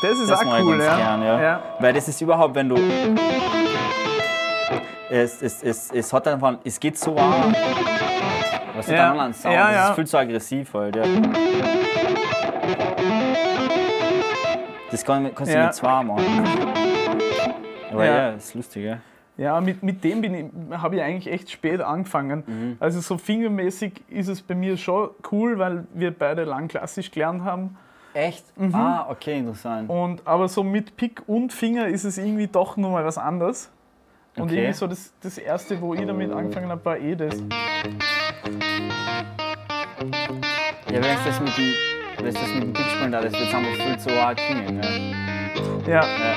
[0.00, 0.96] Das ist Das auch cool, ganz ja.
[0.96, 1.40] gern, ja.
[1.42, 1.62] ja.
[1.80, 2.76] Weil das ist überhaupt, wenn du.
[5.10, 6.54] Es, es, es, es hat einfach.
[6.64, 7.52] Es geht so warm.
[8.76, 8.96] Was Ja.
[9.08, 9.54] dann an Sound.
[9.54, 9.88] Ja, das ja.
[9.88, 11.02] ist viel zu aggressiv halt, ja.
[14.90, 16.24] Das kann, kannst du mit zwei machen.
[17.90, 18.16] Aber Ja.
[18.16, 18.98] ja, ist lustig, ja.
[19.38, 22.42] Ja, mit, mit dem habe ich eigentlich echt spät angefangen.
[22.44, 22.76] Mhm.
[22.80, 27.44] Also so fingermäßig ist es bei mir schon cool, weil wir beide lang klassisch gelernt
[27.44, 27.76] haben.
[28.14, 28.44] Echt?
[28.58, 28.74] Mhm.
[28.74, 29.88] Ah, okay, interessant.
[29.88, 33.70] Und, aber so mit Pick und Finger ist es irgendwie doch nochmal was anderes.
[34.36, 34.56] Und Okay.
[34.56, 37.38] irgendwie so das, das erste, wo ich damit angefangen habe, war eh das.
[40.90, 41.74] Ja, wenn es das mit dem,
[42.18, 44.82] wenn es das mit dem Pick spielen da, das wird einfach viel zu hart klingen,
[44.82, 45.92] ja.
[45.92, 46.34] Ja, Ja,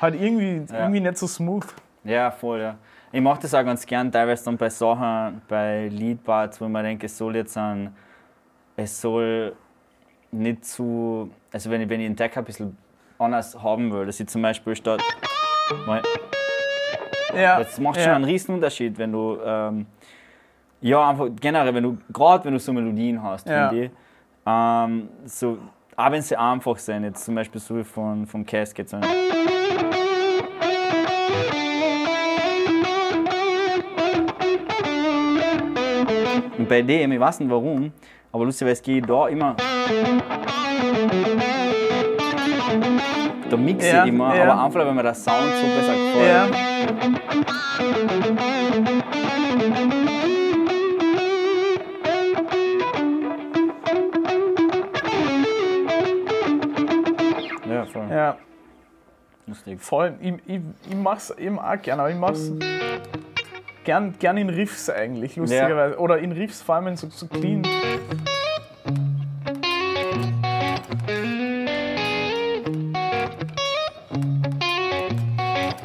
[0.00, 0.80] halt irgendwie, Ja.
[0.80, 1.66] irgendwie nicht so smooth.
[2.04, 2.76] Ja, voll, ja.
[3.10, 7.04] Ich mache das auch ganz gern, teilweise dann bei Sachen, bei Leadparts, wo man denkt,
[7.04, 7.94] es soll jetzt ein,
[8.76, 9.56] es soll
[10.30, 12.76] nicht zu, also wenn ich, wenn ich den Deck ein bisschen
[13.18, 15.02] anders haben will, dass ich zum Beispiel statt,
[15.86, 16.02] Mal-
[17.34, 18.04] Ja, das macht ja.
[18.04, 19.86] schon einen riesen Unterschied, wenn du, ähm,
[20.80, 23.68] ja, einfach generell, wenn du, gerade wenn du so Melodien hast, Ja.
[23.68, 23.90] finde ich,
[24.46, 25.58] ähm, so,
[25.98, 28.92] auch wenn sie einfach sind, jetzt zum Beispiel so wie von, vom Casket,
[36.56, 37.92] Und bei dem, ich weiß nicht warum,
[38.30, 39.56] aber lustigerweise gehe ich da immer.
[43.50, 44.44] Da mixe Ja, ich immer, ja.
[44.44, 46.54] aber einfach, weil mir der Sound so besser gefällt.
[48.38, 48.57] Ja,
[58.18, 58.38] Ja, ja,
[59.46, 59.80] Lustig.
[59.80, 60.14] voll.
[60.20, 62.50] Ich, ich, ich mach's eben auch gern, aber ich mach's
[63.84, 65.96] gern, gern in Riffs eigentlich, lustigerweise.
[66.00, 67.62] Oder in Riffs vor allem in so, so clean.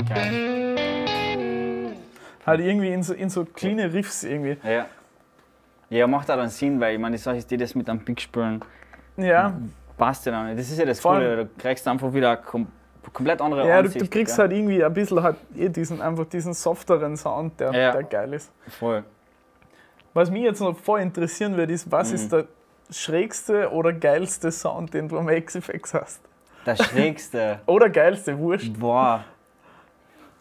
[0.10, 1.94] Geil.
[2.48, 4.58] Halt irgendwie in so, in so kleine Riffs irgendwie.
[4.68, 4.88] Ja.
[5.92, 8.20] Ja, macht auch dann Sinn, weil ich meine, Sache ist, die das mit einem Pick
[8.22, 8.66] spielen,
[9.18, 9.54] Ja,
[9.98, 10.60] passt ja dann nicht.
[10.60, 11.18] Das ist ja das Voll.
[11.18, 12.68] Coole, du kriegst einfach wieder kom
[13.12, 14.06] komplett andere ja du, Ansicht.
[14.06, 14.44] du kriegst gell?
[14.44, 17.92] halt irgendwie ein bisschen halt eh diesen, einfach diesen softeren Sound, der, Ja.
[17.92, 18.50] der geil ist.
[18.80, 19.04] Voll.
[20.14, 22.16] Was mich jetzt noch voll interessieren würde, ist, was Mhm.
[22.16, 22.46] ist der
[22.90, 26.22] schrägste oder geilste Sound, den du am XFX hast?
[26.66, 27.60] Der schrägste.
[27.66, 28.80] Oder geilste, wurscht.
[28.80, 29.26] Boah.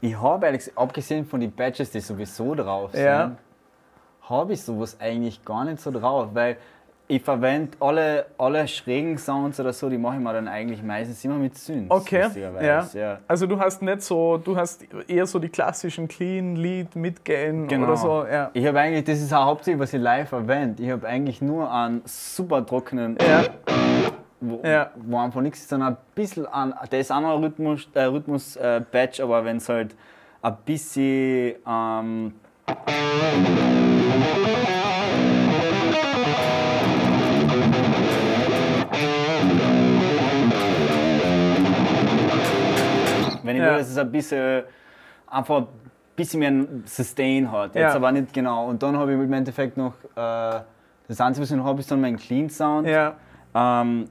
[0.00, 3.32] Ich habe gesagt, abgesehen von den Badges, die sowieso drauf sind, Ja.
[4.28, 6.58] habe ich sowas eigentlich gar nicht so drauf, weil
[7.16, 11.22] ich verwende alle, alle schrägen Sounds oder so, die mache ich mir dann eigentlich meistens
[11.24, 11.90] immer mit Synths.
[11.90, 12.22] Okay.
[12.22, 13.18] lustigerweise, Ja.
[13.28, 17.86] Also du hast nicht so, du hast eher so die klassischen Clean, Lead, Mitgain Genau.
[17.88, 18.24] oder so.
[18.24, 18.50] Ja.
[18.54, 20.82] Ich habe eigentlich, das ist auch hauptsächlich, was ich live verwende.
[20.82, 23.44] Ich habe eigentlich nur einen super trockenen, Ja.
[24.40, 24.90] wo, Ja.
[24.96, 28.04] wo einfach nichts ist, sondern ein bisschen an, der ist auch noch ein Rhythmus, äh,
[28.04, 29.94] Rhythmus äh, Patch, aber wenn es halt
[30.40, 32.32] ein bisschen, ähm,
[43.52, 43.72] wenn ich Ja.
[43.72, 44.62] will, dass es ein bisschen,
[45.26, 45.66] einfach ein
[46.16, 47.74] bisschen mehr Sustain hat.
[47.74, 47.94] Jetzt Ja.
[47.94, 48.66] aber nicht genau.
[48.68, 50.60] Und dann habe ich im Endeffekt noch, äh,
[51.08, 52.86] das Einzige, was ich noch habe, ist dann mein Clean Sound.
[52.88, 53.14] Ja.
[53.54, 54.08] Ähm,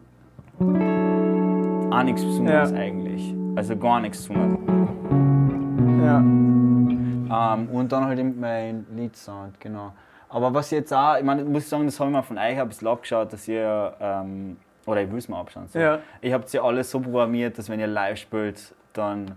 [1.92, 2.78] auch nichts Besonderes Ja.
[2.78, 3.34] eigentlich.
[3.56, 4.60] Also gar nichts zu tun.
[6.04, 6.18] Ja.
[7.54, 9.94] Ähm, und dann halt eben mein Lead-Sound, genau.
[10.30, 12.60] Aber was jetzt auch, ich meine, ich muss sagen, das habe ich mir von euch
[12.60, 15.68] ein bisschen abgeschaut, dass ihr, ähm, oder ich will es mir abschauen.
[15.68, 15.80] So.
[15.80, 16.00] Ja.
[16.22, 19.36] Ich habe ja alles so programmiert, dass wenn ihr live spielt, dann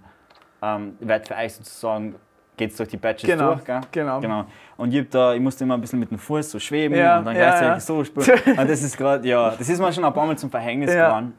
[0.63, 2.15] ähm, wird für euch sozusagen,
[2.57, 3.81] geht es durch die Patches Genau, durch, gell?
[3.93, 4.21] genau.
[4.21, 4.45] genau.
[4.77, 7.25] Und ich, da, ich musste immer ein bisschen mit dem Fuß so schweben Ja, und
[7.27, 7.81] dann ja, gleichzeitig ja.
[7.81, 8.59] so spielen.
[8.59, 11.35] Und das ist gerade, ja, das ist mir schon ein paar Mal zum Verhängnis geworden.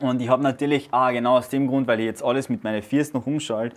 [0.00, 2.82] Und ich habe natürlich, ah, genau aus dem Grund, weil ich jetzt alles mit meinen
[2.82, 3.76] Füßen noch umschalte,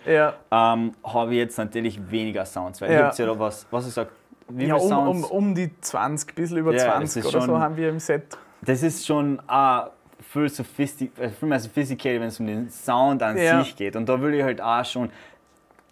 [0.50, 2.80] ähm, habe ich jetzt natürlich weniger Sounds.
[2.82, 2.96] Weil Ja.
[3.10, 4.08] ich habe ja da was, was ich sag,
[4.48, 5.30] wie Ja, um, um, Sounds?
[5.30, 7.98] um die 20, ein bisschen über Ja, das 20 ist oder so haben wir im
[8.00, 8.36] Set.
[8.62, 9.90] Das ist schon auch
[10.22, 13.62] viel, sophistic, äh, viel mehr sophisticated, wenn es um den Sound an Ja.
[13.62, 13.96] sich geht.
[13.96, 15.10] Und da will ich halt auch schon,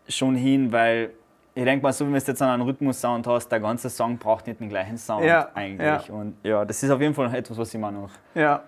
[0.09, 1.11] schon hin, weil
[1.55, 4.47] ich denke mal, so wie wenn du jetzt einen Rhythmus-Sound hast, der ganze Song braucht
[4.47, 6.07] nicht den gleichen Sound Ja, eigentlich.
[6.09, 6.15] ja.
[6.15, 8.11] Und ja, das ist auf jeden Fall etwas, was ich mir noch.
[8.35, 8.63] Ja.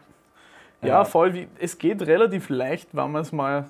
[0.82, 1.04] Ja, Ja.
[1.04, 1.32] voll.
[1.34, 3.66] Wie, es geht relativ leicht, wenn man es mal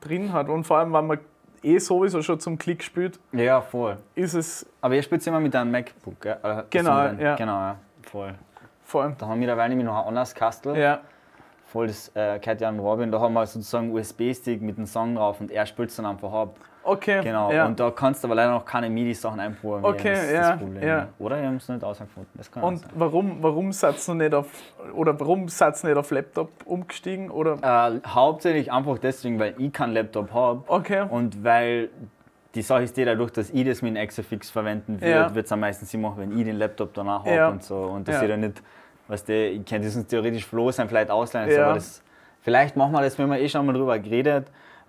[0.00, 0.48] drin hat.
[0.48, 1.18] Und vor allem, wenn man
[1.62, 3.98] eh sowieso schon zum Klick spielt, Ja, voll.
[4.14, 6.36] ist es Aber ihr spielt immer mit einem MacBook, gell?
[6.42, 7.36] Oder Genau, so mit einem- ja.
[7.36, 7.76] Genau, ja.
[8.02, 8.34] Voll.
[8.84, 9.16] vor allem.
[9.18, 10.76] Da haben wir mittlerweile nämlich noch ein anderes Kastel.
[10.76, 11.00] Ja,
[11.72, 13.10] Voll, das äh, gehört ja an Robin.
[13.10, 16.30] Da haben wir sozusagen USB-Stick mit dem Song drauf und er spielt es dann einfach
[16.32, 16.56] ab.
[16.84, 17.20] okay.
[17.22, 17.50] Genau.
[17.50, 17.64] Ja.
[17.66, 19.94] Und da kannst du aber leider noch keine MIDI-Sachen einprogrammieren.
[19.94, 20.82] Okay, das ja, das Problem.
[20.86, 21.08] ja.
[21.18, 22.30] Oder ihr habt es nicht ausgefunden.
[22.34, 22.90] Das kann Und sein.
[22.94, 24.48] warum, warum seid ihr nicht auf
[24.94, 27.30] oder warum seid nicht auf Laptop umgestiegen?
[27.30, 31.06] Oder Äh, hauptsächlich einfach deswegen, weil ich keinen Laptop habe okay.
[31.08, 31.88] und weil
[32.54, 35.06] die Sache ist die, dadurch, dass ich das mit dem Exafix verwenden Ja.
[35.22, 37.48] würde, wird es am meisten Sinn machen, wenn ich den Laptop danach habe Ja.
[37.48, 37.76] und so.
[37.76, 38.22] Und dass Ja.
[38.24, 38.62] ich dann nicht,
[39.08, 41.72] weißt du, ich könnte das uns theoretisch floh sein, vielleicht ausleihen, so, Ja.
[41.74, 42.02] das,
[42.40, 44.46] vielleicht machen wir das, wenn wir eh schon mal drüber geredet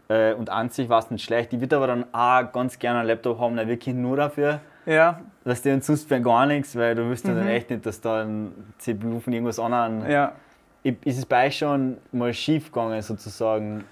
[0.09, 1.53] äh, und an sich war es nicht schlecht.
[1.53, 5.19] Ich würde aber dann auch ganz gerne einen Laptop haben, der wirklich nur dafür, Ja,
[5.45, 8.23] dass der uns sonst für gar nichts, weil du wüsstest dann echt nicht, dass da
[8.23, 9.99] ein CPU von irgendwas anderem.
[10.03, 10.09] Mhm.
[10.09, 10.31] ja.
[10.83, 13.85] Ist es bei euch schon mal schief gegangen sozusagen?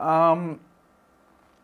[0.00, 0.60] Ähm,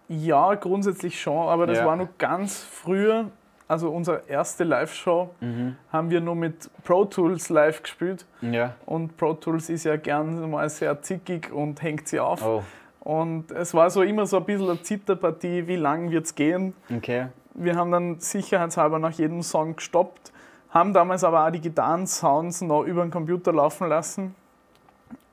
[0.08, 1.86] ja, grundsätzlich schon, aber das Ja.
[1.86, 3.26] war noch ganz früher.
[3.72, 5.76] Also unsere erste Live-Show Mhm.
[5.90, 8.26] haben wir nur mit Pro Tools live gespielt.
[8.42, 8.74] Ja.
[8.84, 12.44] Und Pro Tools ist ja gern mal sehr zickig und hängt sie auf.
[12.44, 12.62] Oh,
[13.00, 16.74] Und es war so immer so ein bisschen eine Zitterpartie, wie lang wird es gehen.
[16.94, 17.28] okay.
[17.54, 20.32] Wir haben dann sicherheitshalber nach jedem Song gestoppt,
[20.70, 24.34] haben damals aber auch die Gitarren-Sounds noch über den Computer laufen lassen.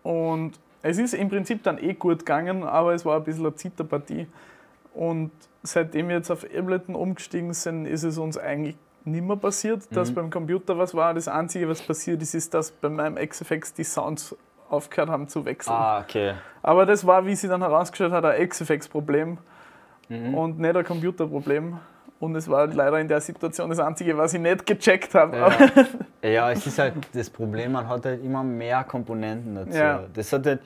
[0.04, 3.56] Und es ist im Prinzip dann eh gut gegangen, aber es war ein bisschen eine
[3.56, 4.28] Zitterpartie.
[4.94, 5.32] Und
[5.64, 8.76] seitdem wir jetzt auf Ableton umgestiegen sind, ist es uns eigentlich
[9.06, 11.14] nicht mehr passiert, dass beim Computer was war.
[11.14, 14.36] Das Einzige, was passiert ist, ist, dass bei meinem XFX die Sounds
[14.70, 15.74] aufgehört haben zu wechseln.
[15.74, 16.34] Ah, okay.
[16.62, 19.38] Aber das war, wie sie dann herausgestellt hat, ein XFX-Problem
[20.10, 20.34] Mhm.
[20.34, 21.78] und nicht ein Computerproblem.
[22.20, 25.38] Und es war leider in der Situation das Einzige, was ich nicht gecheckt habe.
[25.38, 25.52] Ja.
[26.30, 29.78] ja, es ist halt das Problem, man hat halt immer mehr Komponenten dazu.
[29.78, 30.04] Ja.
[30.14, 30.60] Das, hat halt,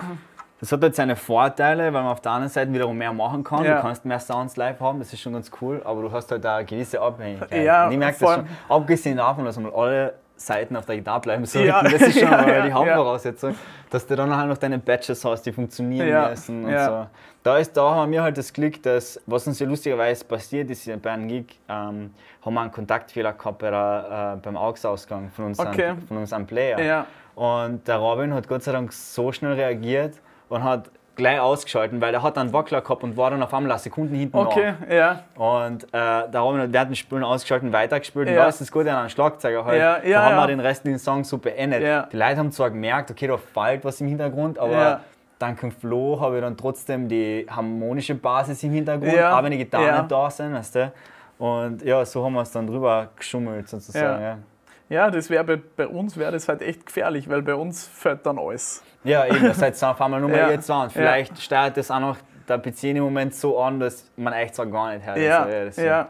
[0.63, 3.65] das hat halt seine Vorteile, weil man auf der anderen Seite wiederum mehr machen kann.
[3.65, 3.75] Ja.
[3.75, 6.45] Du kannst mehr Sounds live haben, das ist schon ganz cool, aber du hast halt
[6.45, 7.65] da eine gewisse Abhängigkeit.
[7.65, 11.19] Ja, Und ich merke das schon, abgesehen davon, dass mal alle Seiten auf der Gitarre
[11.19, 11.83] bleiben sollten, Ja.
[11.83, 12.71] das ist schon Ja, ja, die.
[12.71, 13.55] Hauptvoraussetzung,
[13.89, 16.85] dass du dann halt noch deine Batches hast, die funktionieren müssen und ja.
[16.85, 17.07] so.
[17.43, 20.89] Da, ist, da haben wir halt das Glück, dass, was uns ja lustigerweise passiert ist,
[21.01, 25.47] bei einem Gig, ähm, haben wir einen Kontaktfehler gehabt bei der, äh, beim AUX-Ausgang von
[25.47, 25.93] unserem, Okay.
[26.07, 27.05] von unserem Player.
[27.35, 30.13] Und der Robin hat Gott sei Dank so schnell reagiert
[30.53, 33.71] und hat gleich ausgeschalten, weil er hat einen Wackler gehabt und war dann auf einmal
[33.71, 35.19] eine Sekunde hinten Okay, ja.
[35.37, 35.67] nach.
[35.67, 38.27] Und äh, hat während dem Spielen ausgeschaltet und weitergespielt.
[38.27, 38.43] Und Ja.
[38.43, 39.79] da ist das Gute an einem Schlagzeuger halt.
[39.79, 40.43] Ja, ja, da haben ja.
[40.43, 41.83] wir den restlichen Song so beendet.
[41.83, 42.07] Ja.
[42.11, 44.99] Die Leute haben zwar gemerkt, okay, da fällt was im Hintergrund, aber Ja.
[45.37, 49.37] dank dem Flo habe ich dann trotzdem die harmonische Basis im Hintergrund, Ja.
[49.37, 49.99] auch wenn die Gitarren Ja.
[49.99, 50.91] nicht da sind, weißt du.
[51.37, 54.43] Und ja, so haben wir es dann drüber geschummelt sozusagen.
[54.89, 54.95] Ja.
[54.97, 55.05] Ja.
[55.05, 58.25] Ja, das wäre bei, bei uns wäre das halt echt gefährlich, weil bei uns fällt
[58.25, 58.83] dann alles.
[59.03, 60.49] Ja, eben, das heißt auf einmal nur mal Ja.
[60.51, 60.89] jetzt an.
[60.89, 62.17] Vielleicht steuert das auch noch
[62.47, 65.17] der PC im Moment so an, dass man echt zwar gar nicht hört.
[65.17, 66.07] Ja, Also, ja.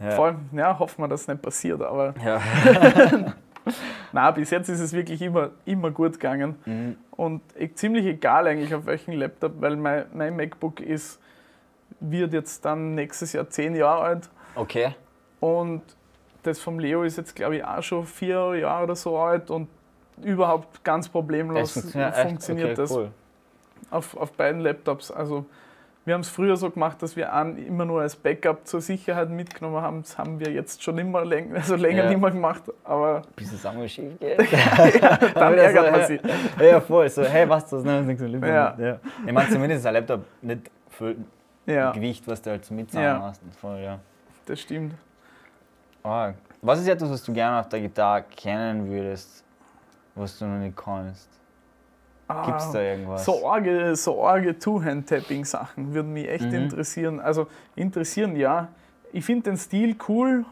[0.00, 0.10] ja.
[0.10, 0.34] Voll.
[0.52, 2.40] Ja, hoffen wir, dass es nicht passiert, aber Ja.
[4.12, 6.56] Na, bis jetzt ist es wirklich immer, immer gut gegangen.
[6.64, 6.96] Mhm.
[7.12, 11.20] Und e- ziemlich egal eigentlich auf welchen Laptop, weil mein, mein MacBook ist,
[12.00, 14.30] wird jetzt dann nächstes Jahr zehn Jahre alt.
[14.56, 14.94] Okay.
[15.38, 15.82] Und
[16.42, 19.68] das vom Leo ist jetzt, glaube ich, auch schon vier Jahre oder so alt und
[20.22, 22.78] überhaupt ganz problemlos funktioniert, funktioniert, echt?
[22.78, 23.10] das okay, Cool.
[23.90, 25.10] auf, auf beiden Laptops.
[25.10, 25.46] Also
[26.04, 29.30] wir haben es früher so gemacht, dass wir einen immer nur als Backup zur Sicherheit
[29.30, 30.02] mitgenommen haben.
[30.02, 32.08] Das haben wir jetzt schon immer läng also länger Ja.
[32.10, 34.38] nicht mehr gemacht, aber Bis es einmal schief geht.
[35.34, 36.20] dann ärgert so, man ja, sich.
[36.60, 37.08] Ja, voll.
[37.08, 37.84] So, hey, was das?
[37.84, 38.76] Nein, das ist Ja.
[38.78, 38.98] ja.
[39.24, 40.70] Ich meine, zumindest ist ein Laptop nicht
[41.66, 43.22] Ja, Gewicht, was du halt so mitzahlen Ja.
[43.22, 43.40] hast.
[43.60, 43.98] Voll, ja.
[44.46, 44.94] das stimmt.
[46.04, 49.44] Ah, was ist etwas, was du gerne auf der Gitarre kennen würdest,
[50.14, 51.28] was du noch nicht kannst?
[52.46, 53.20] Gibt es da irgendwas?
[53.22, 56.54] Ah, So arge, so arge Two-Hand-Tapping-Sachen würden mich echt Mhm.
[56.54, 57.20] interessieren.
[57.20, 57.46] Also
[57.76, 58.68] interessieren, ja.
[59.12, 60.44] Ich finde den Stil cool.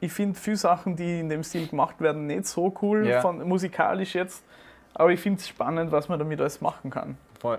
[0.00, 3.20] Ich finde viele Sachen, die in dem Stil gemacht werden, nicht so cool, Ja.
[3.20, 4.44] von, musikalisch jetzt.
[4.94, 7.18] Aber ich finde es spannend, was man damit alles machen kann.
[7.38, 7.58] Voll.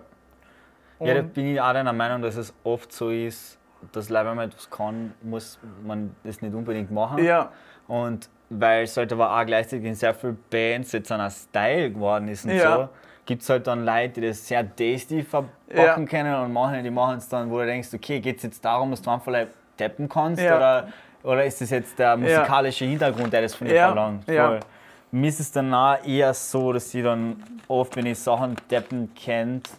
[0.97, 3.56] Und Ja, da bin ich auch deiner Meinung, dass es oft so ist,
[3.91, 7.23] dass wenn man etwas kann, muss man das nicht unbedingt machen.
[7.23, 7.51] ja,
[7.87, 12.27] Und weil es halt aber auch gleichzeitig in sehr vielen Bands jetzt ein Style geworden
[12.29, 12.75] ist und Ja.
[12.77, 12.89] so,
[13.25, 16.09] gibt es halt dann Leute, die das sehr tasty verpacken Ja.
[16.09, 18.91] können und machen, die machen es dann, wo du denkst, okay, geht es jetzt darum,
[18.91, 19.33] dass du einfach
[19.75, 20.55] tappen kannst Ja.
[20.55, 20.87] oder,
[21.23, 24.27] oder ist das jetzt der musikalische Hintergrund, der das von dir verlangt?
[24.29, 24.47] Ja.
[24.47, 24.59] Voll.
[25.11, 29.13] Mir ist es dann auch eher so, dass ich dann oft, wenn ich Sachen tappen
[29.13, 29.69] kennt,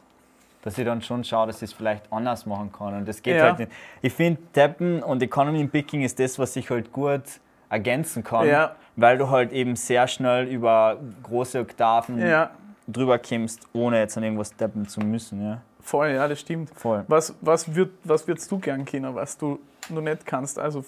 [0.69, 2.95] dass ich dann schon schaue, dass ich es vielleicht anders machen kann.
[2.95, 3.45] Und das geht Ja.
[3.45, 3.73] halt nicht.
[4.03, 7.23] Ich finde, Tappen und Economy Picking ist das, was ich halt gut
[7.71, 8.77] ergänzen kann, Ja.
[8.97, 12.51] weil du halt eben sehr schnell über große Oktaven ja,
[12.87, 15.43] drüber kommst, ohne jetzt an irgendwas tappen zu müssen.
[15.43, 15.61] Ja.
[15.81, 16.71] voll, ja, das stimmt.
[16.75, 17.05] Voll.
[17.09, 19.59] Was, was, würd, was würdest du gern können, was du
[19.89, 20.59] noch nicht kannst?
[20.59, 20.85] Also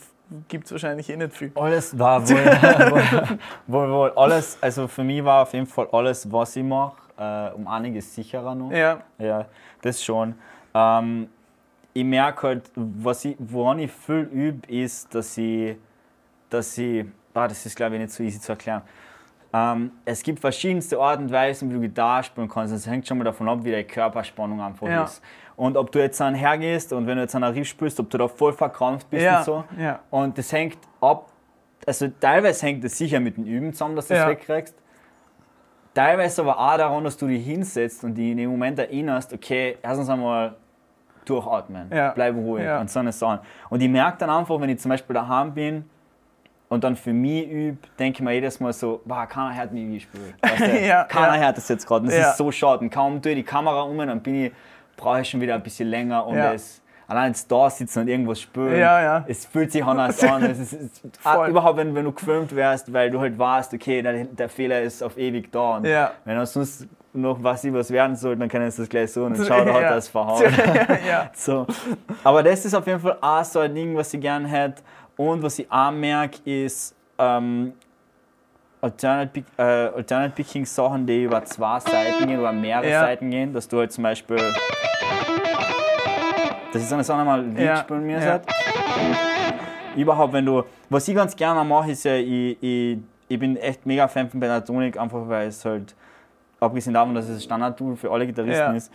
[0.49, 1.51] gibt es wahrscheinlich eh nicht viel.
[1.55, 6.31] Alles war wohl, wohl, wohl, wohl alles, also für mich war auf jeden Fall alles,
[6.31, 8.73] was ich mache, äh, um einiges sicherer noch.
[8.73, 9.47] Ja, Ja,
[9.83, 10.35] das schon.
[10.75, 11.29] Ähm,
[11.93, 15.77] ich merke halt, was ich, woran ich viel übe, ist, dass ich,
[16.49, 17.05] dass ich,
[17.35, 18.83] ah, das ist glaube ich nicht so easy zu erklären.
[19.53, 22.73] Ähm, es gibt verschiedenste Arten und Weisen, wie du Gitarre spielen kannst.
[22.73, 25.03] Es hängt schon mal davon ab, wie deine Körperspannung einfach Ja.
[25.03, 25.21] ist.
[25.57, 28.09] Und ob du jetzt dann hergehst und wenn du jetzt an einer Riff spielst, ob
[28.09, 29.65] du da voll verkrampft bist ja, und so.
[29.77, 31.29] ja, Und das hängt ab,
[31.85, 34.29] also teilweise hängt es sicher mit dem Üben zusammen, dass du das Ja.
[34.29, 34.75] wegkriegst.
[36.01, 39.77] Teilweise aber auch daran, dass du dich hinsetzt und dich in dem Moment erinnerst, okay,
[39.83, 40.55] erstens einmal
[41.25, 42.13] durchatmen, Ja.
[42.13, 42.81] bleib ruhig Ja.
[42.81, 43.41] und so eine Sachen.
[43.69, 45.85] Und ich merke dann einfach, wenn ich zum Beispiel daheim bin
[46.71, 49.87] und dann für mich übe, denke ich mir jedes Mal so, wow, keiner hört mich,
[49.89, 50.35] wie ich spiele.
[50.43, 50.81] Weißt du?
[50.87, 51.43] Ja, keiner ja.
[51.45, 52.03] hört das jetzt gerade.
[52.07, 52.81] und Das ist so schade.
[52.81, 54.53] Und kaum tue ich die Kamera um, dann bin ich,
[54.97, 56.80] brauche ich schon wieder ein bisschen länger, um das
[57.11, 58.79] allein da sitzen und irgendwas spüren.
[58.79, 59.25] Ja, ja.
[59.27, 60.43] Es fühlt sich anders an.
[60.51, 60.91] Es ist, es,
[61.25, 64.81] auch überhaupt, wenn, wenn du gefilmt wärst, weil du halt weißt, okay, der, der Fehler
[64.81, 65.77] ist auf ewig da.
[65.77, 66.13] Und Ja.
[66.25, 69.25] wenn er sonst noch was ich was werden soll, dann kann ich das gleich so
[69.25, 69.89] und dann schau, da hat Ja.
[69.89, 70.45] er es verhauen.
[71.35, 71.67] So.
[72.23, 74.81] Aber das ist auf jeden Fall auch so ein Ding, was ich gerne hätte.
[75.17, 77.73] Und was ich auch merke, ist ähm,
[78.81, 82.89] Alternate, äh, Alternate Picking Sachen, die über zwei Seiten gehen, über mehrere.
[82.91, 84.39] Seiten gehen, dass du halt zum Beispiel.
[86.73, 87.77] Das ist eine Sache, mal ein Lied Ja.
[87.77, 88.41] spielen mir Ja.
[89.97, 90.63] Überhaupt, wenn du.
[90.89, 92.99] Was ich ganz gerne mache, ist ja, ich, ich,
[93.29, 95.95] ich bin echt mega Fan von Pentatonic, einfach weil es halt,
[96.61, 98.73] abgesehen davon, dass es ein Standard-Tool für alle Gitarristen Ja.
[98.73, 98.93] ist,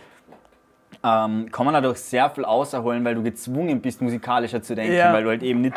[1.04, 5.12] ähm, kann man dadurch sehr viel außerholen, weil du gezwungen bist, musikalischer zu denken, Ja.
[5.12, 5.76] weil du halt eben nicht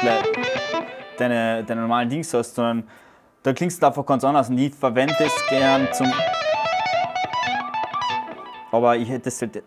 [1.18, 2.84] deine, deine normalen Dings hast, sondern
[3.44, 6.08] da klingst du einfach ganz anders und ich verwende es gern zum.
[8.72, 9.64] Aber ich hätte es halt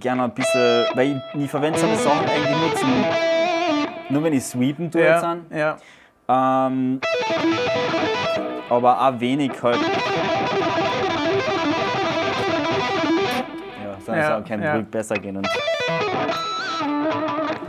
[0.00, 3.04] gerne ein bisschen, weil ich, ich verwende so eine Sachen eigentlich nur zum.
[4.10, 5.46] Nur wenn ich sweepen tue jetzt ja, an.
[5.50, 5.76] ja,
[6.66, 7.00] Ähm,
[8.70, 9.78] aber auch wenig halt.
[13.84, 14.74] Ja, so Ja, kann ja.
[14.74, 15.36] ruhig besser gehen.
[15.36, 15.48] Und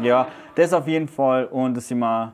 [0.01, 1.45] ja, das auf jeden Fall.
[1.45, 2.31] Und dass ich mal,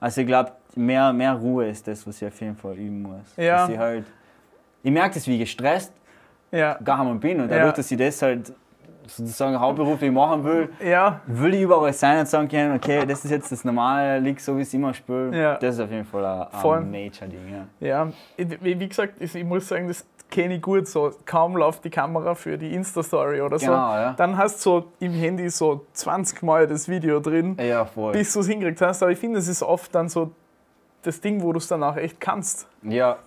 [0.00, 3.34] also ich glaube, mehr, mehr Ruhe ist das, was ich auf jeden Fall üben muss.
[3.36, 3.58] Ja.
[3.62, 4.04] Dass ich halt,
[4.82, 5.92] ich merke das, wie gestresst
[6.52, 7.40] ja, gar einmal bin.
[7.40, 7.72] Und dadurch, Ja.
[7.72, 8.52] dass ich das halt
[9.08, 13.30] sozusagen hauptberuflich machen will, ja, will ich überall sein und sagen können, okay, das ist
[13.30, 15.36] jetzt das normale Lied, so wie ich es immer spiele.
[15.36, 15.56] Ja.
[15.56, 17.66] Das ist auf jeden Fall ein, Major-Ding.
[17.80, 17.86] Ja.
[17.86, 18.12] ja.
[18.36, 20.86] Wie gesagt, ich muss sagen, das kenne ich gut.
[20.86, 23.66] So, kaum läuft die Kamera für die Insta-Story oder so.
[23.66, 24.12] Genau, ja.
[24.12, 28.40] Dann hast du so im Handy so 20 Mal das Video drin, Ja, bis du
[28.40, 29.02] es hingekriegt hast.
[29.02, 30.32] Aber ich finde, es ist oft dann so
[31.02, 32.68] das Ding, wo du es dann auch echt kannst.
[32.82, 33.18] Ja,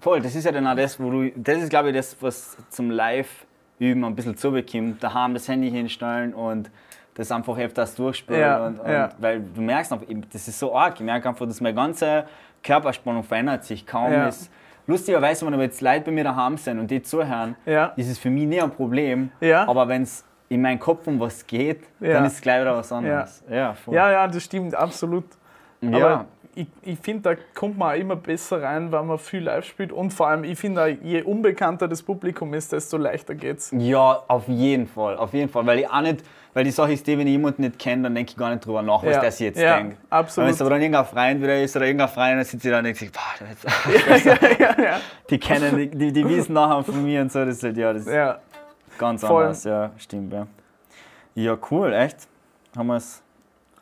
[0.00, 0.20] voll.
[0.20, 1.30] Das ist ja dann auch das, wo du.
[1.36, 2.90] Das ist, glaube ich, das, was zum
[3.80, 5.02] Live-Üben ein bisschen zubekommt.
[5.02, 6.70] Daheim das Handy hinstellen und
[7.14, 8.40] das einfach öfters durchspielen.
[8.40, 9.08] Ja, und, und, ja.
[9.18, 10.94] Weil du merkst einfach, das ist so arg.
[10.96, 12.24] Ich merke einfach, dass meine ganze
[12.62, 13.86] Körperspannung verändert sich.
[13.86, 14.28] Kaum Ja.
[14.28, 14.50] ist
[14.86, 17.86] lustigerweise, wenn aber jetzt Leute bei mir daheim sind und die zuhören, Ja.
[17.96, 19.30] ist es für mich nie ein Problem.
[19.40, 19.66] Ja.
[19.66, 22.14] Aber wenn es in meinen Kopf um was geht, Ja.
[22.14, 23.42] dann ist es gleich wieder was anderes.
[23.50, 23.74] Ja.
[23.90, 25.24] Ja, ja, das stimmt, absolut.
[25.80, 25.96] Ja.
[25.96, 26.24] Aber
[26.60, 29.92] ich, ich finde, da kommt man auch immer besser rein, wenn man viel live spielt.
[29.92, 33.72] Und vor allem, ich finde, je unbekannter das Publikum ist, desto leichter geht's.
[33.76, 35.66] Ja, auf jeden Fall, auf jeden Fall.
[35.66, 38.14] Weil ich auch nicht, weil die Sache ist die, wenn ich jemanden nicht kenne, dann
[38.14, 39.20] denke ich gar nicht drüber nach, was Ja.
[39.20, 39.96] der sich jetzt Ja, denkt.
[40.10, 40.48] absolut.
[40.48, 42.78] Wenn es aber dann irgendein Freund wieder ist oder irgendein Freund, dann sitzt sie da
[42.78, 44.24] und denkt sich, boah, der ist,
[44.60, 45.00] ja, ja,
[45.30, 48.06] die kennen, die, die, wissen nachher von mir und so, das ist halt, ja, das
[48.06, 48.38] ja.
[48.98, 49.44] ganz voll.
[49.44, 49.64] anders.
[49.64, 50.46] Ja, stimmt, ja.
[51.34, 52.28] Ja, cool, echt.
[52.76, 53.22] Haben wir es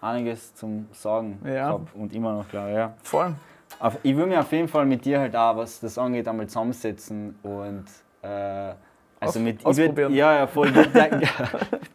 [0.00, 1.68] einiges zum Sagen Ja.
[1.68, 2.92] gehabt und immer noch, glaube ich, ja.
[3.02, 3.34] Voll.
[3.80, 6.46] Auf, ich will mich auf jeden Fall mit dir halt auch, was das angeht, einmal
[6.46, 7.84] zusammensetzen und
[8.22, 8.72] äh,
[9.20, 9.96] also Aus- mit ausprobieren.
[9.96, 10.68] würd, ja, ja, voll.
[10.68, 11.22] Ich würde gerne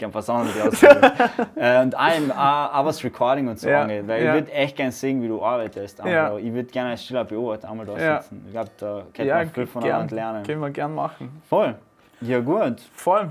[0.02, 1.12] ein paar Sachen mit dir ausprobieren.
[1.56, 4.36] äh, und auch, im- auch, auch was Recording und so Ja, angeht, weil ja.
[4.36, 6.00] ich würde echt gerne sehen, wie du arbeitest.
[6.06, 6.38] Ja.
[6.38, 8.22] Ich würde gerne als stiller Beobachter einmal da Ja.
[8.22, 8.44] sitzen.
[8.46, 10.16] Ich glaube, da könnte Ja, man viel voneinander gern.
[10.16, 10.46] lernen.
[10.46, 11.42] Können wir gern machen.
[11.50, 11.76] Voll.
[12.22, 12.82] Ja, gut.
[12.94, 13.30] Voll.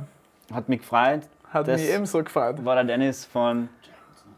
[0.52, 1.20] Hat mich gefreut.
[1.52, 2.64] Hat Das- mich ebenso gefreut.
[2.64, 3.68] War der Dennis von.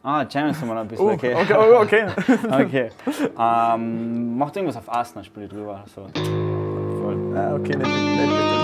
[0.07, 1.35] Ah, Jameson war noch ein bisschen, Oh, okay.
[1.35, 2.05] okay, oh, okay.
[2.53, 2.91] Okay.
[3.39, 5.83] Ähm, macht irgendwas auf Asner, spiele drüber.
[5.95, 6.03] So.
[6.13, 7.33] Voll.
[7.35, 8.64] Ja, okay, nicht, mit- nicht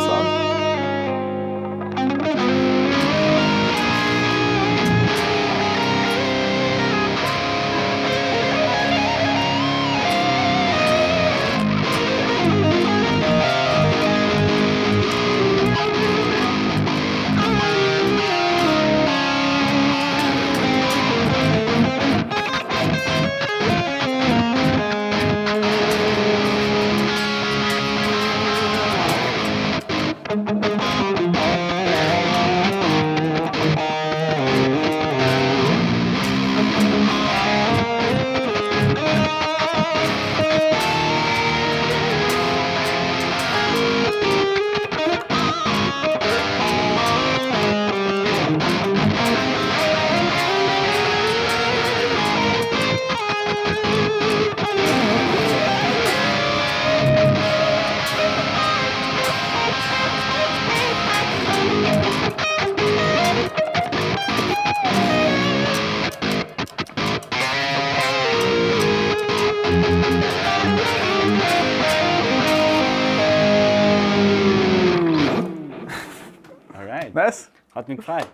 [77.91, 78.30] mit dem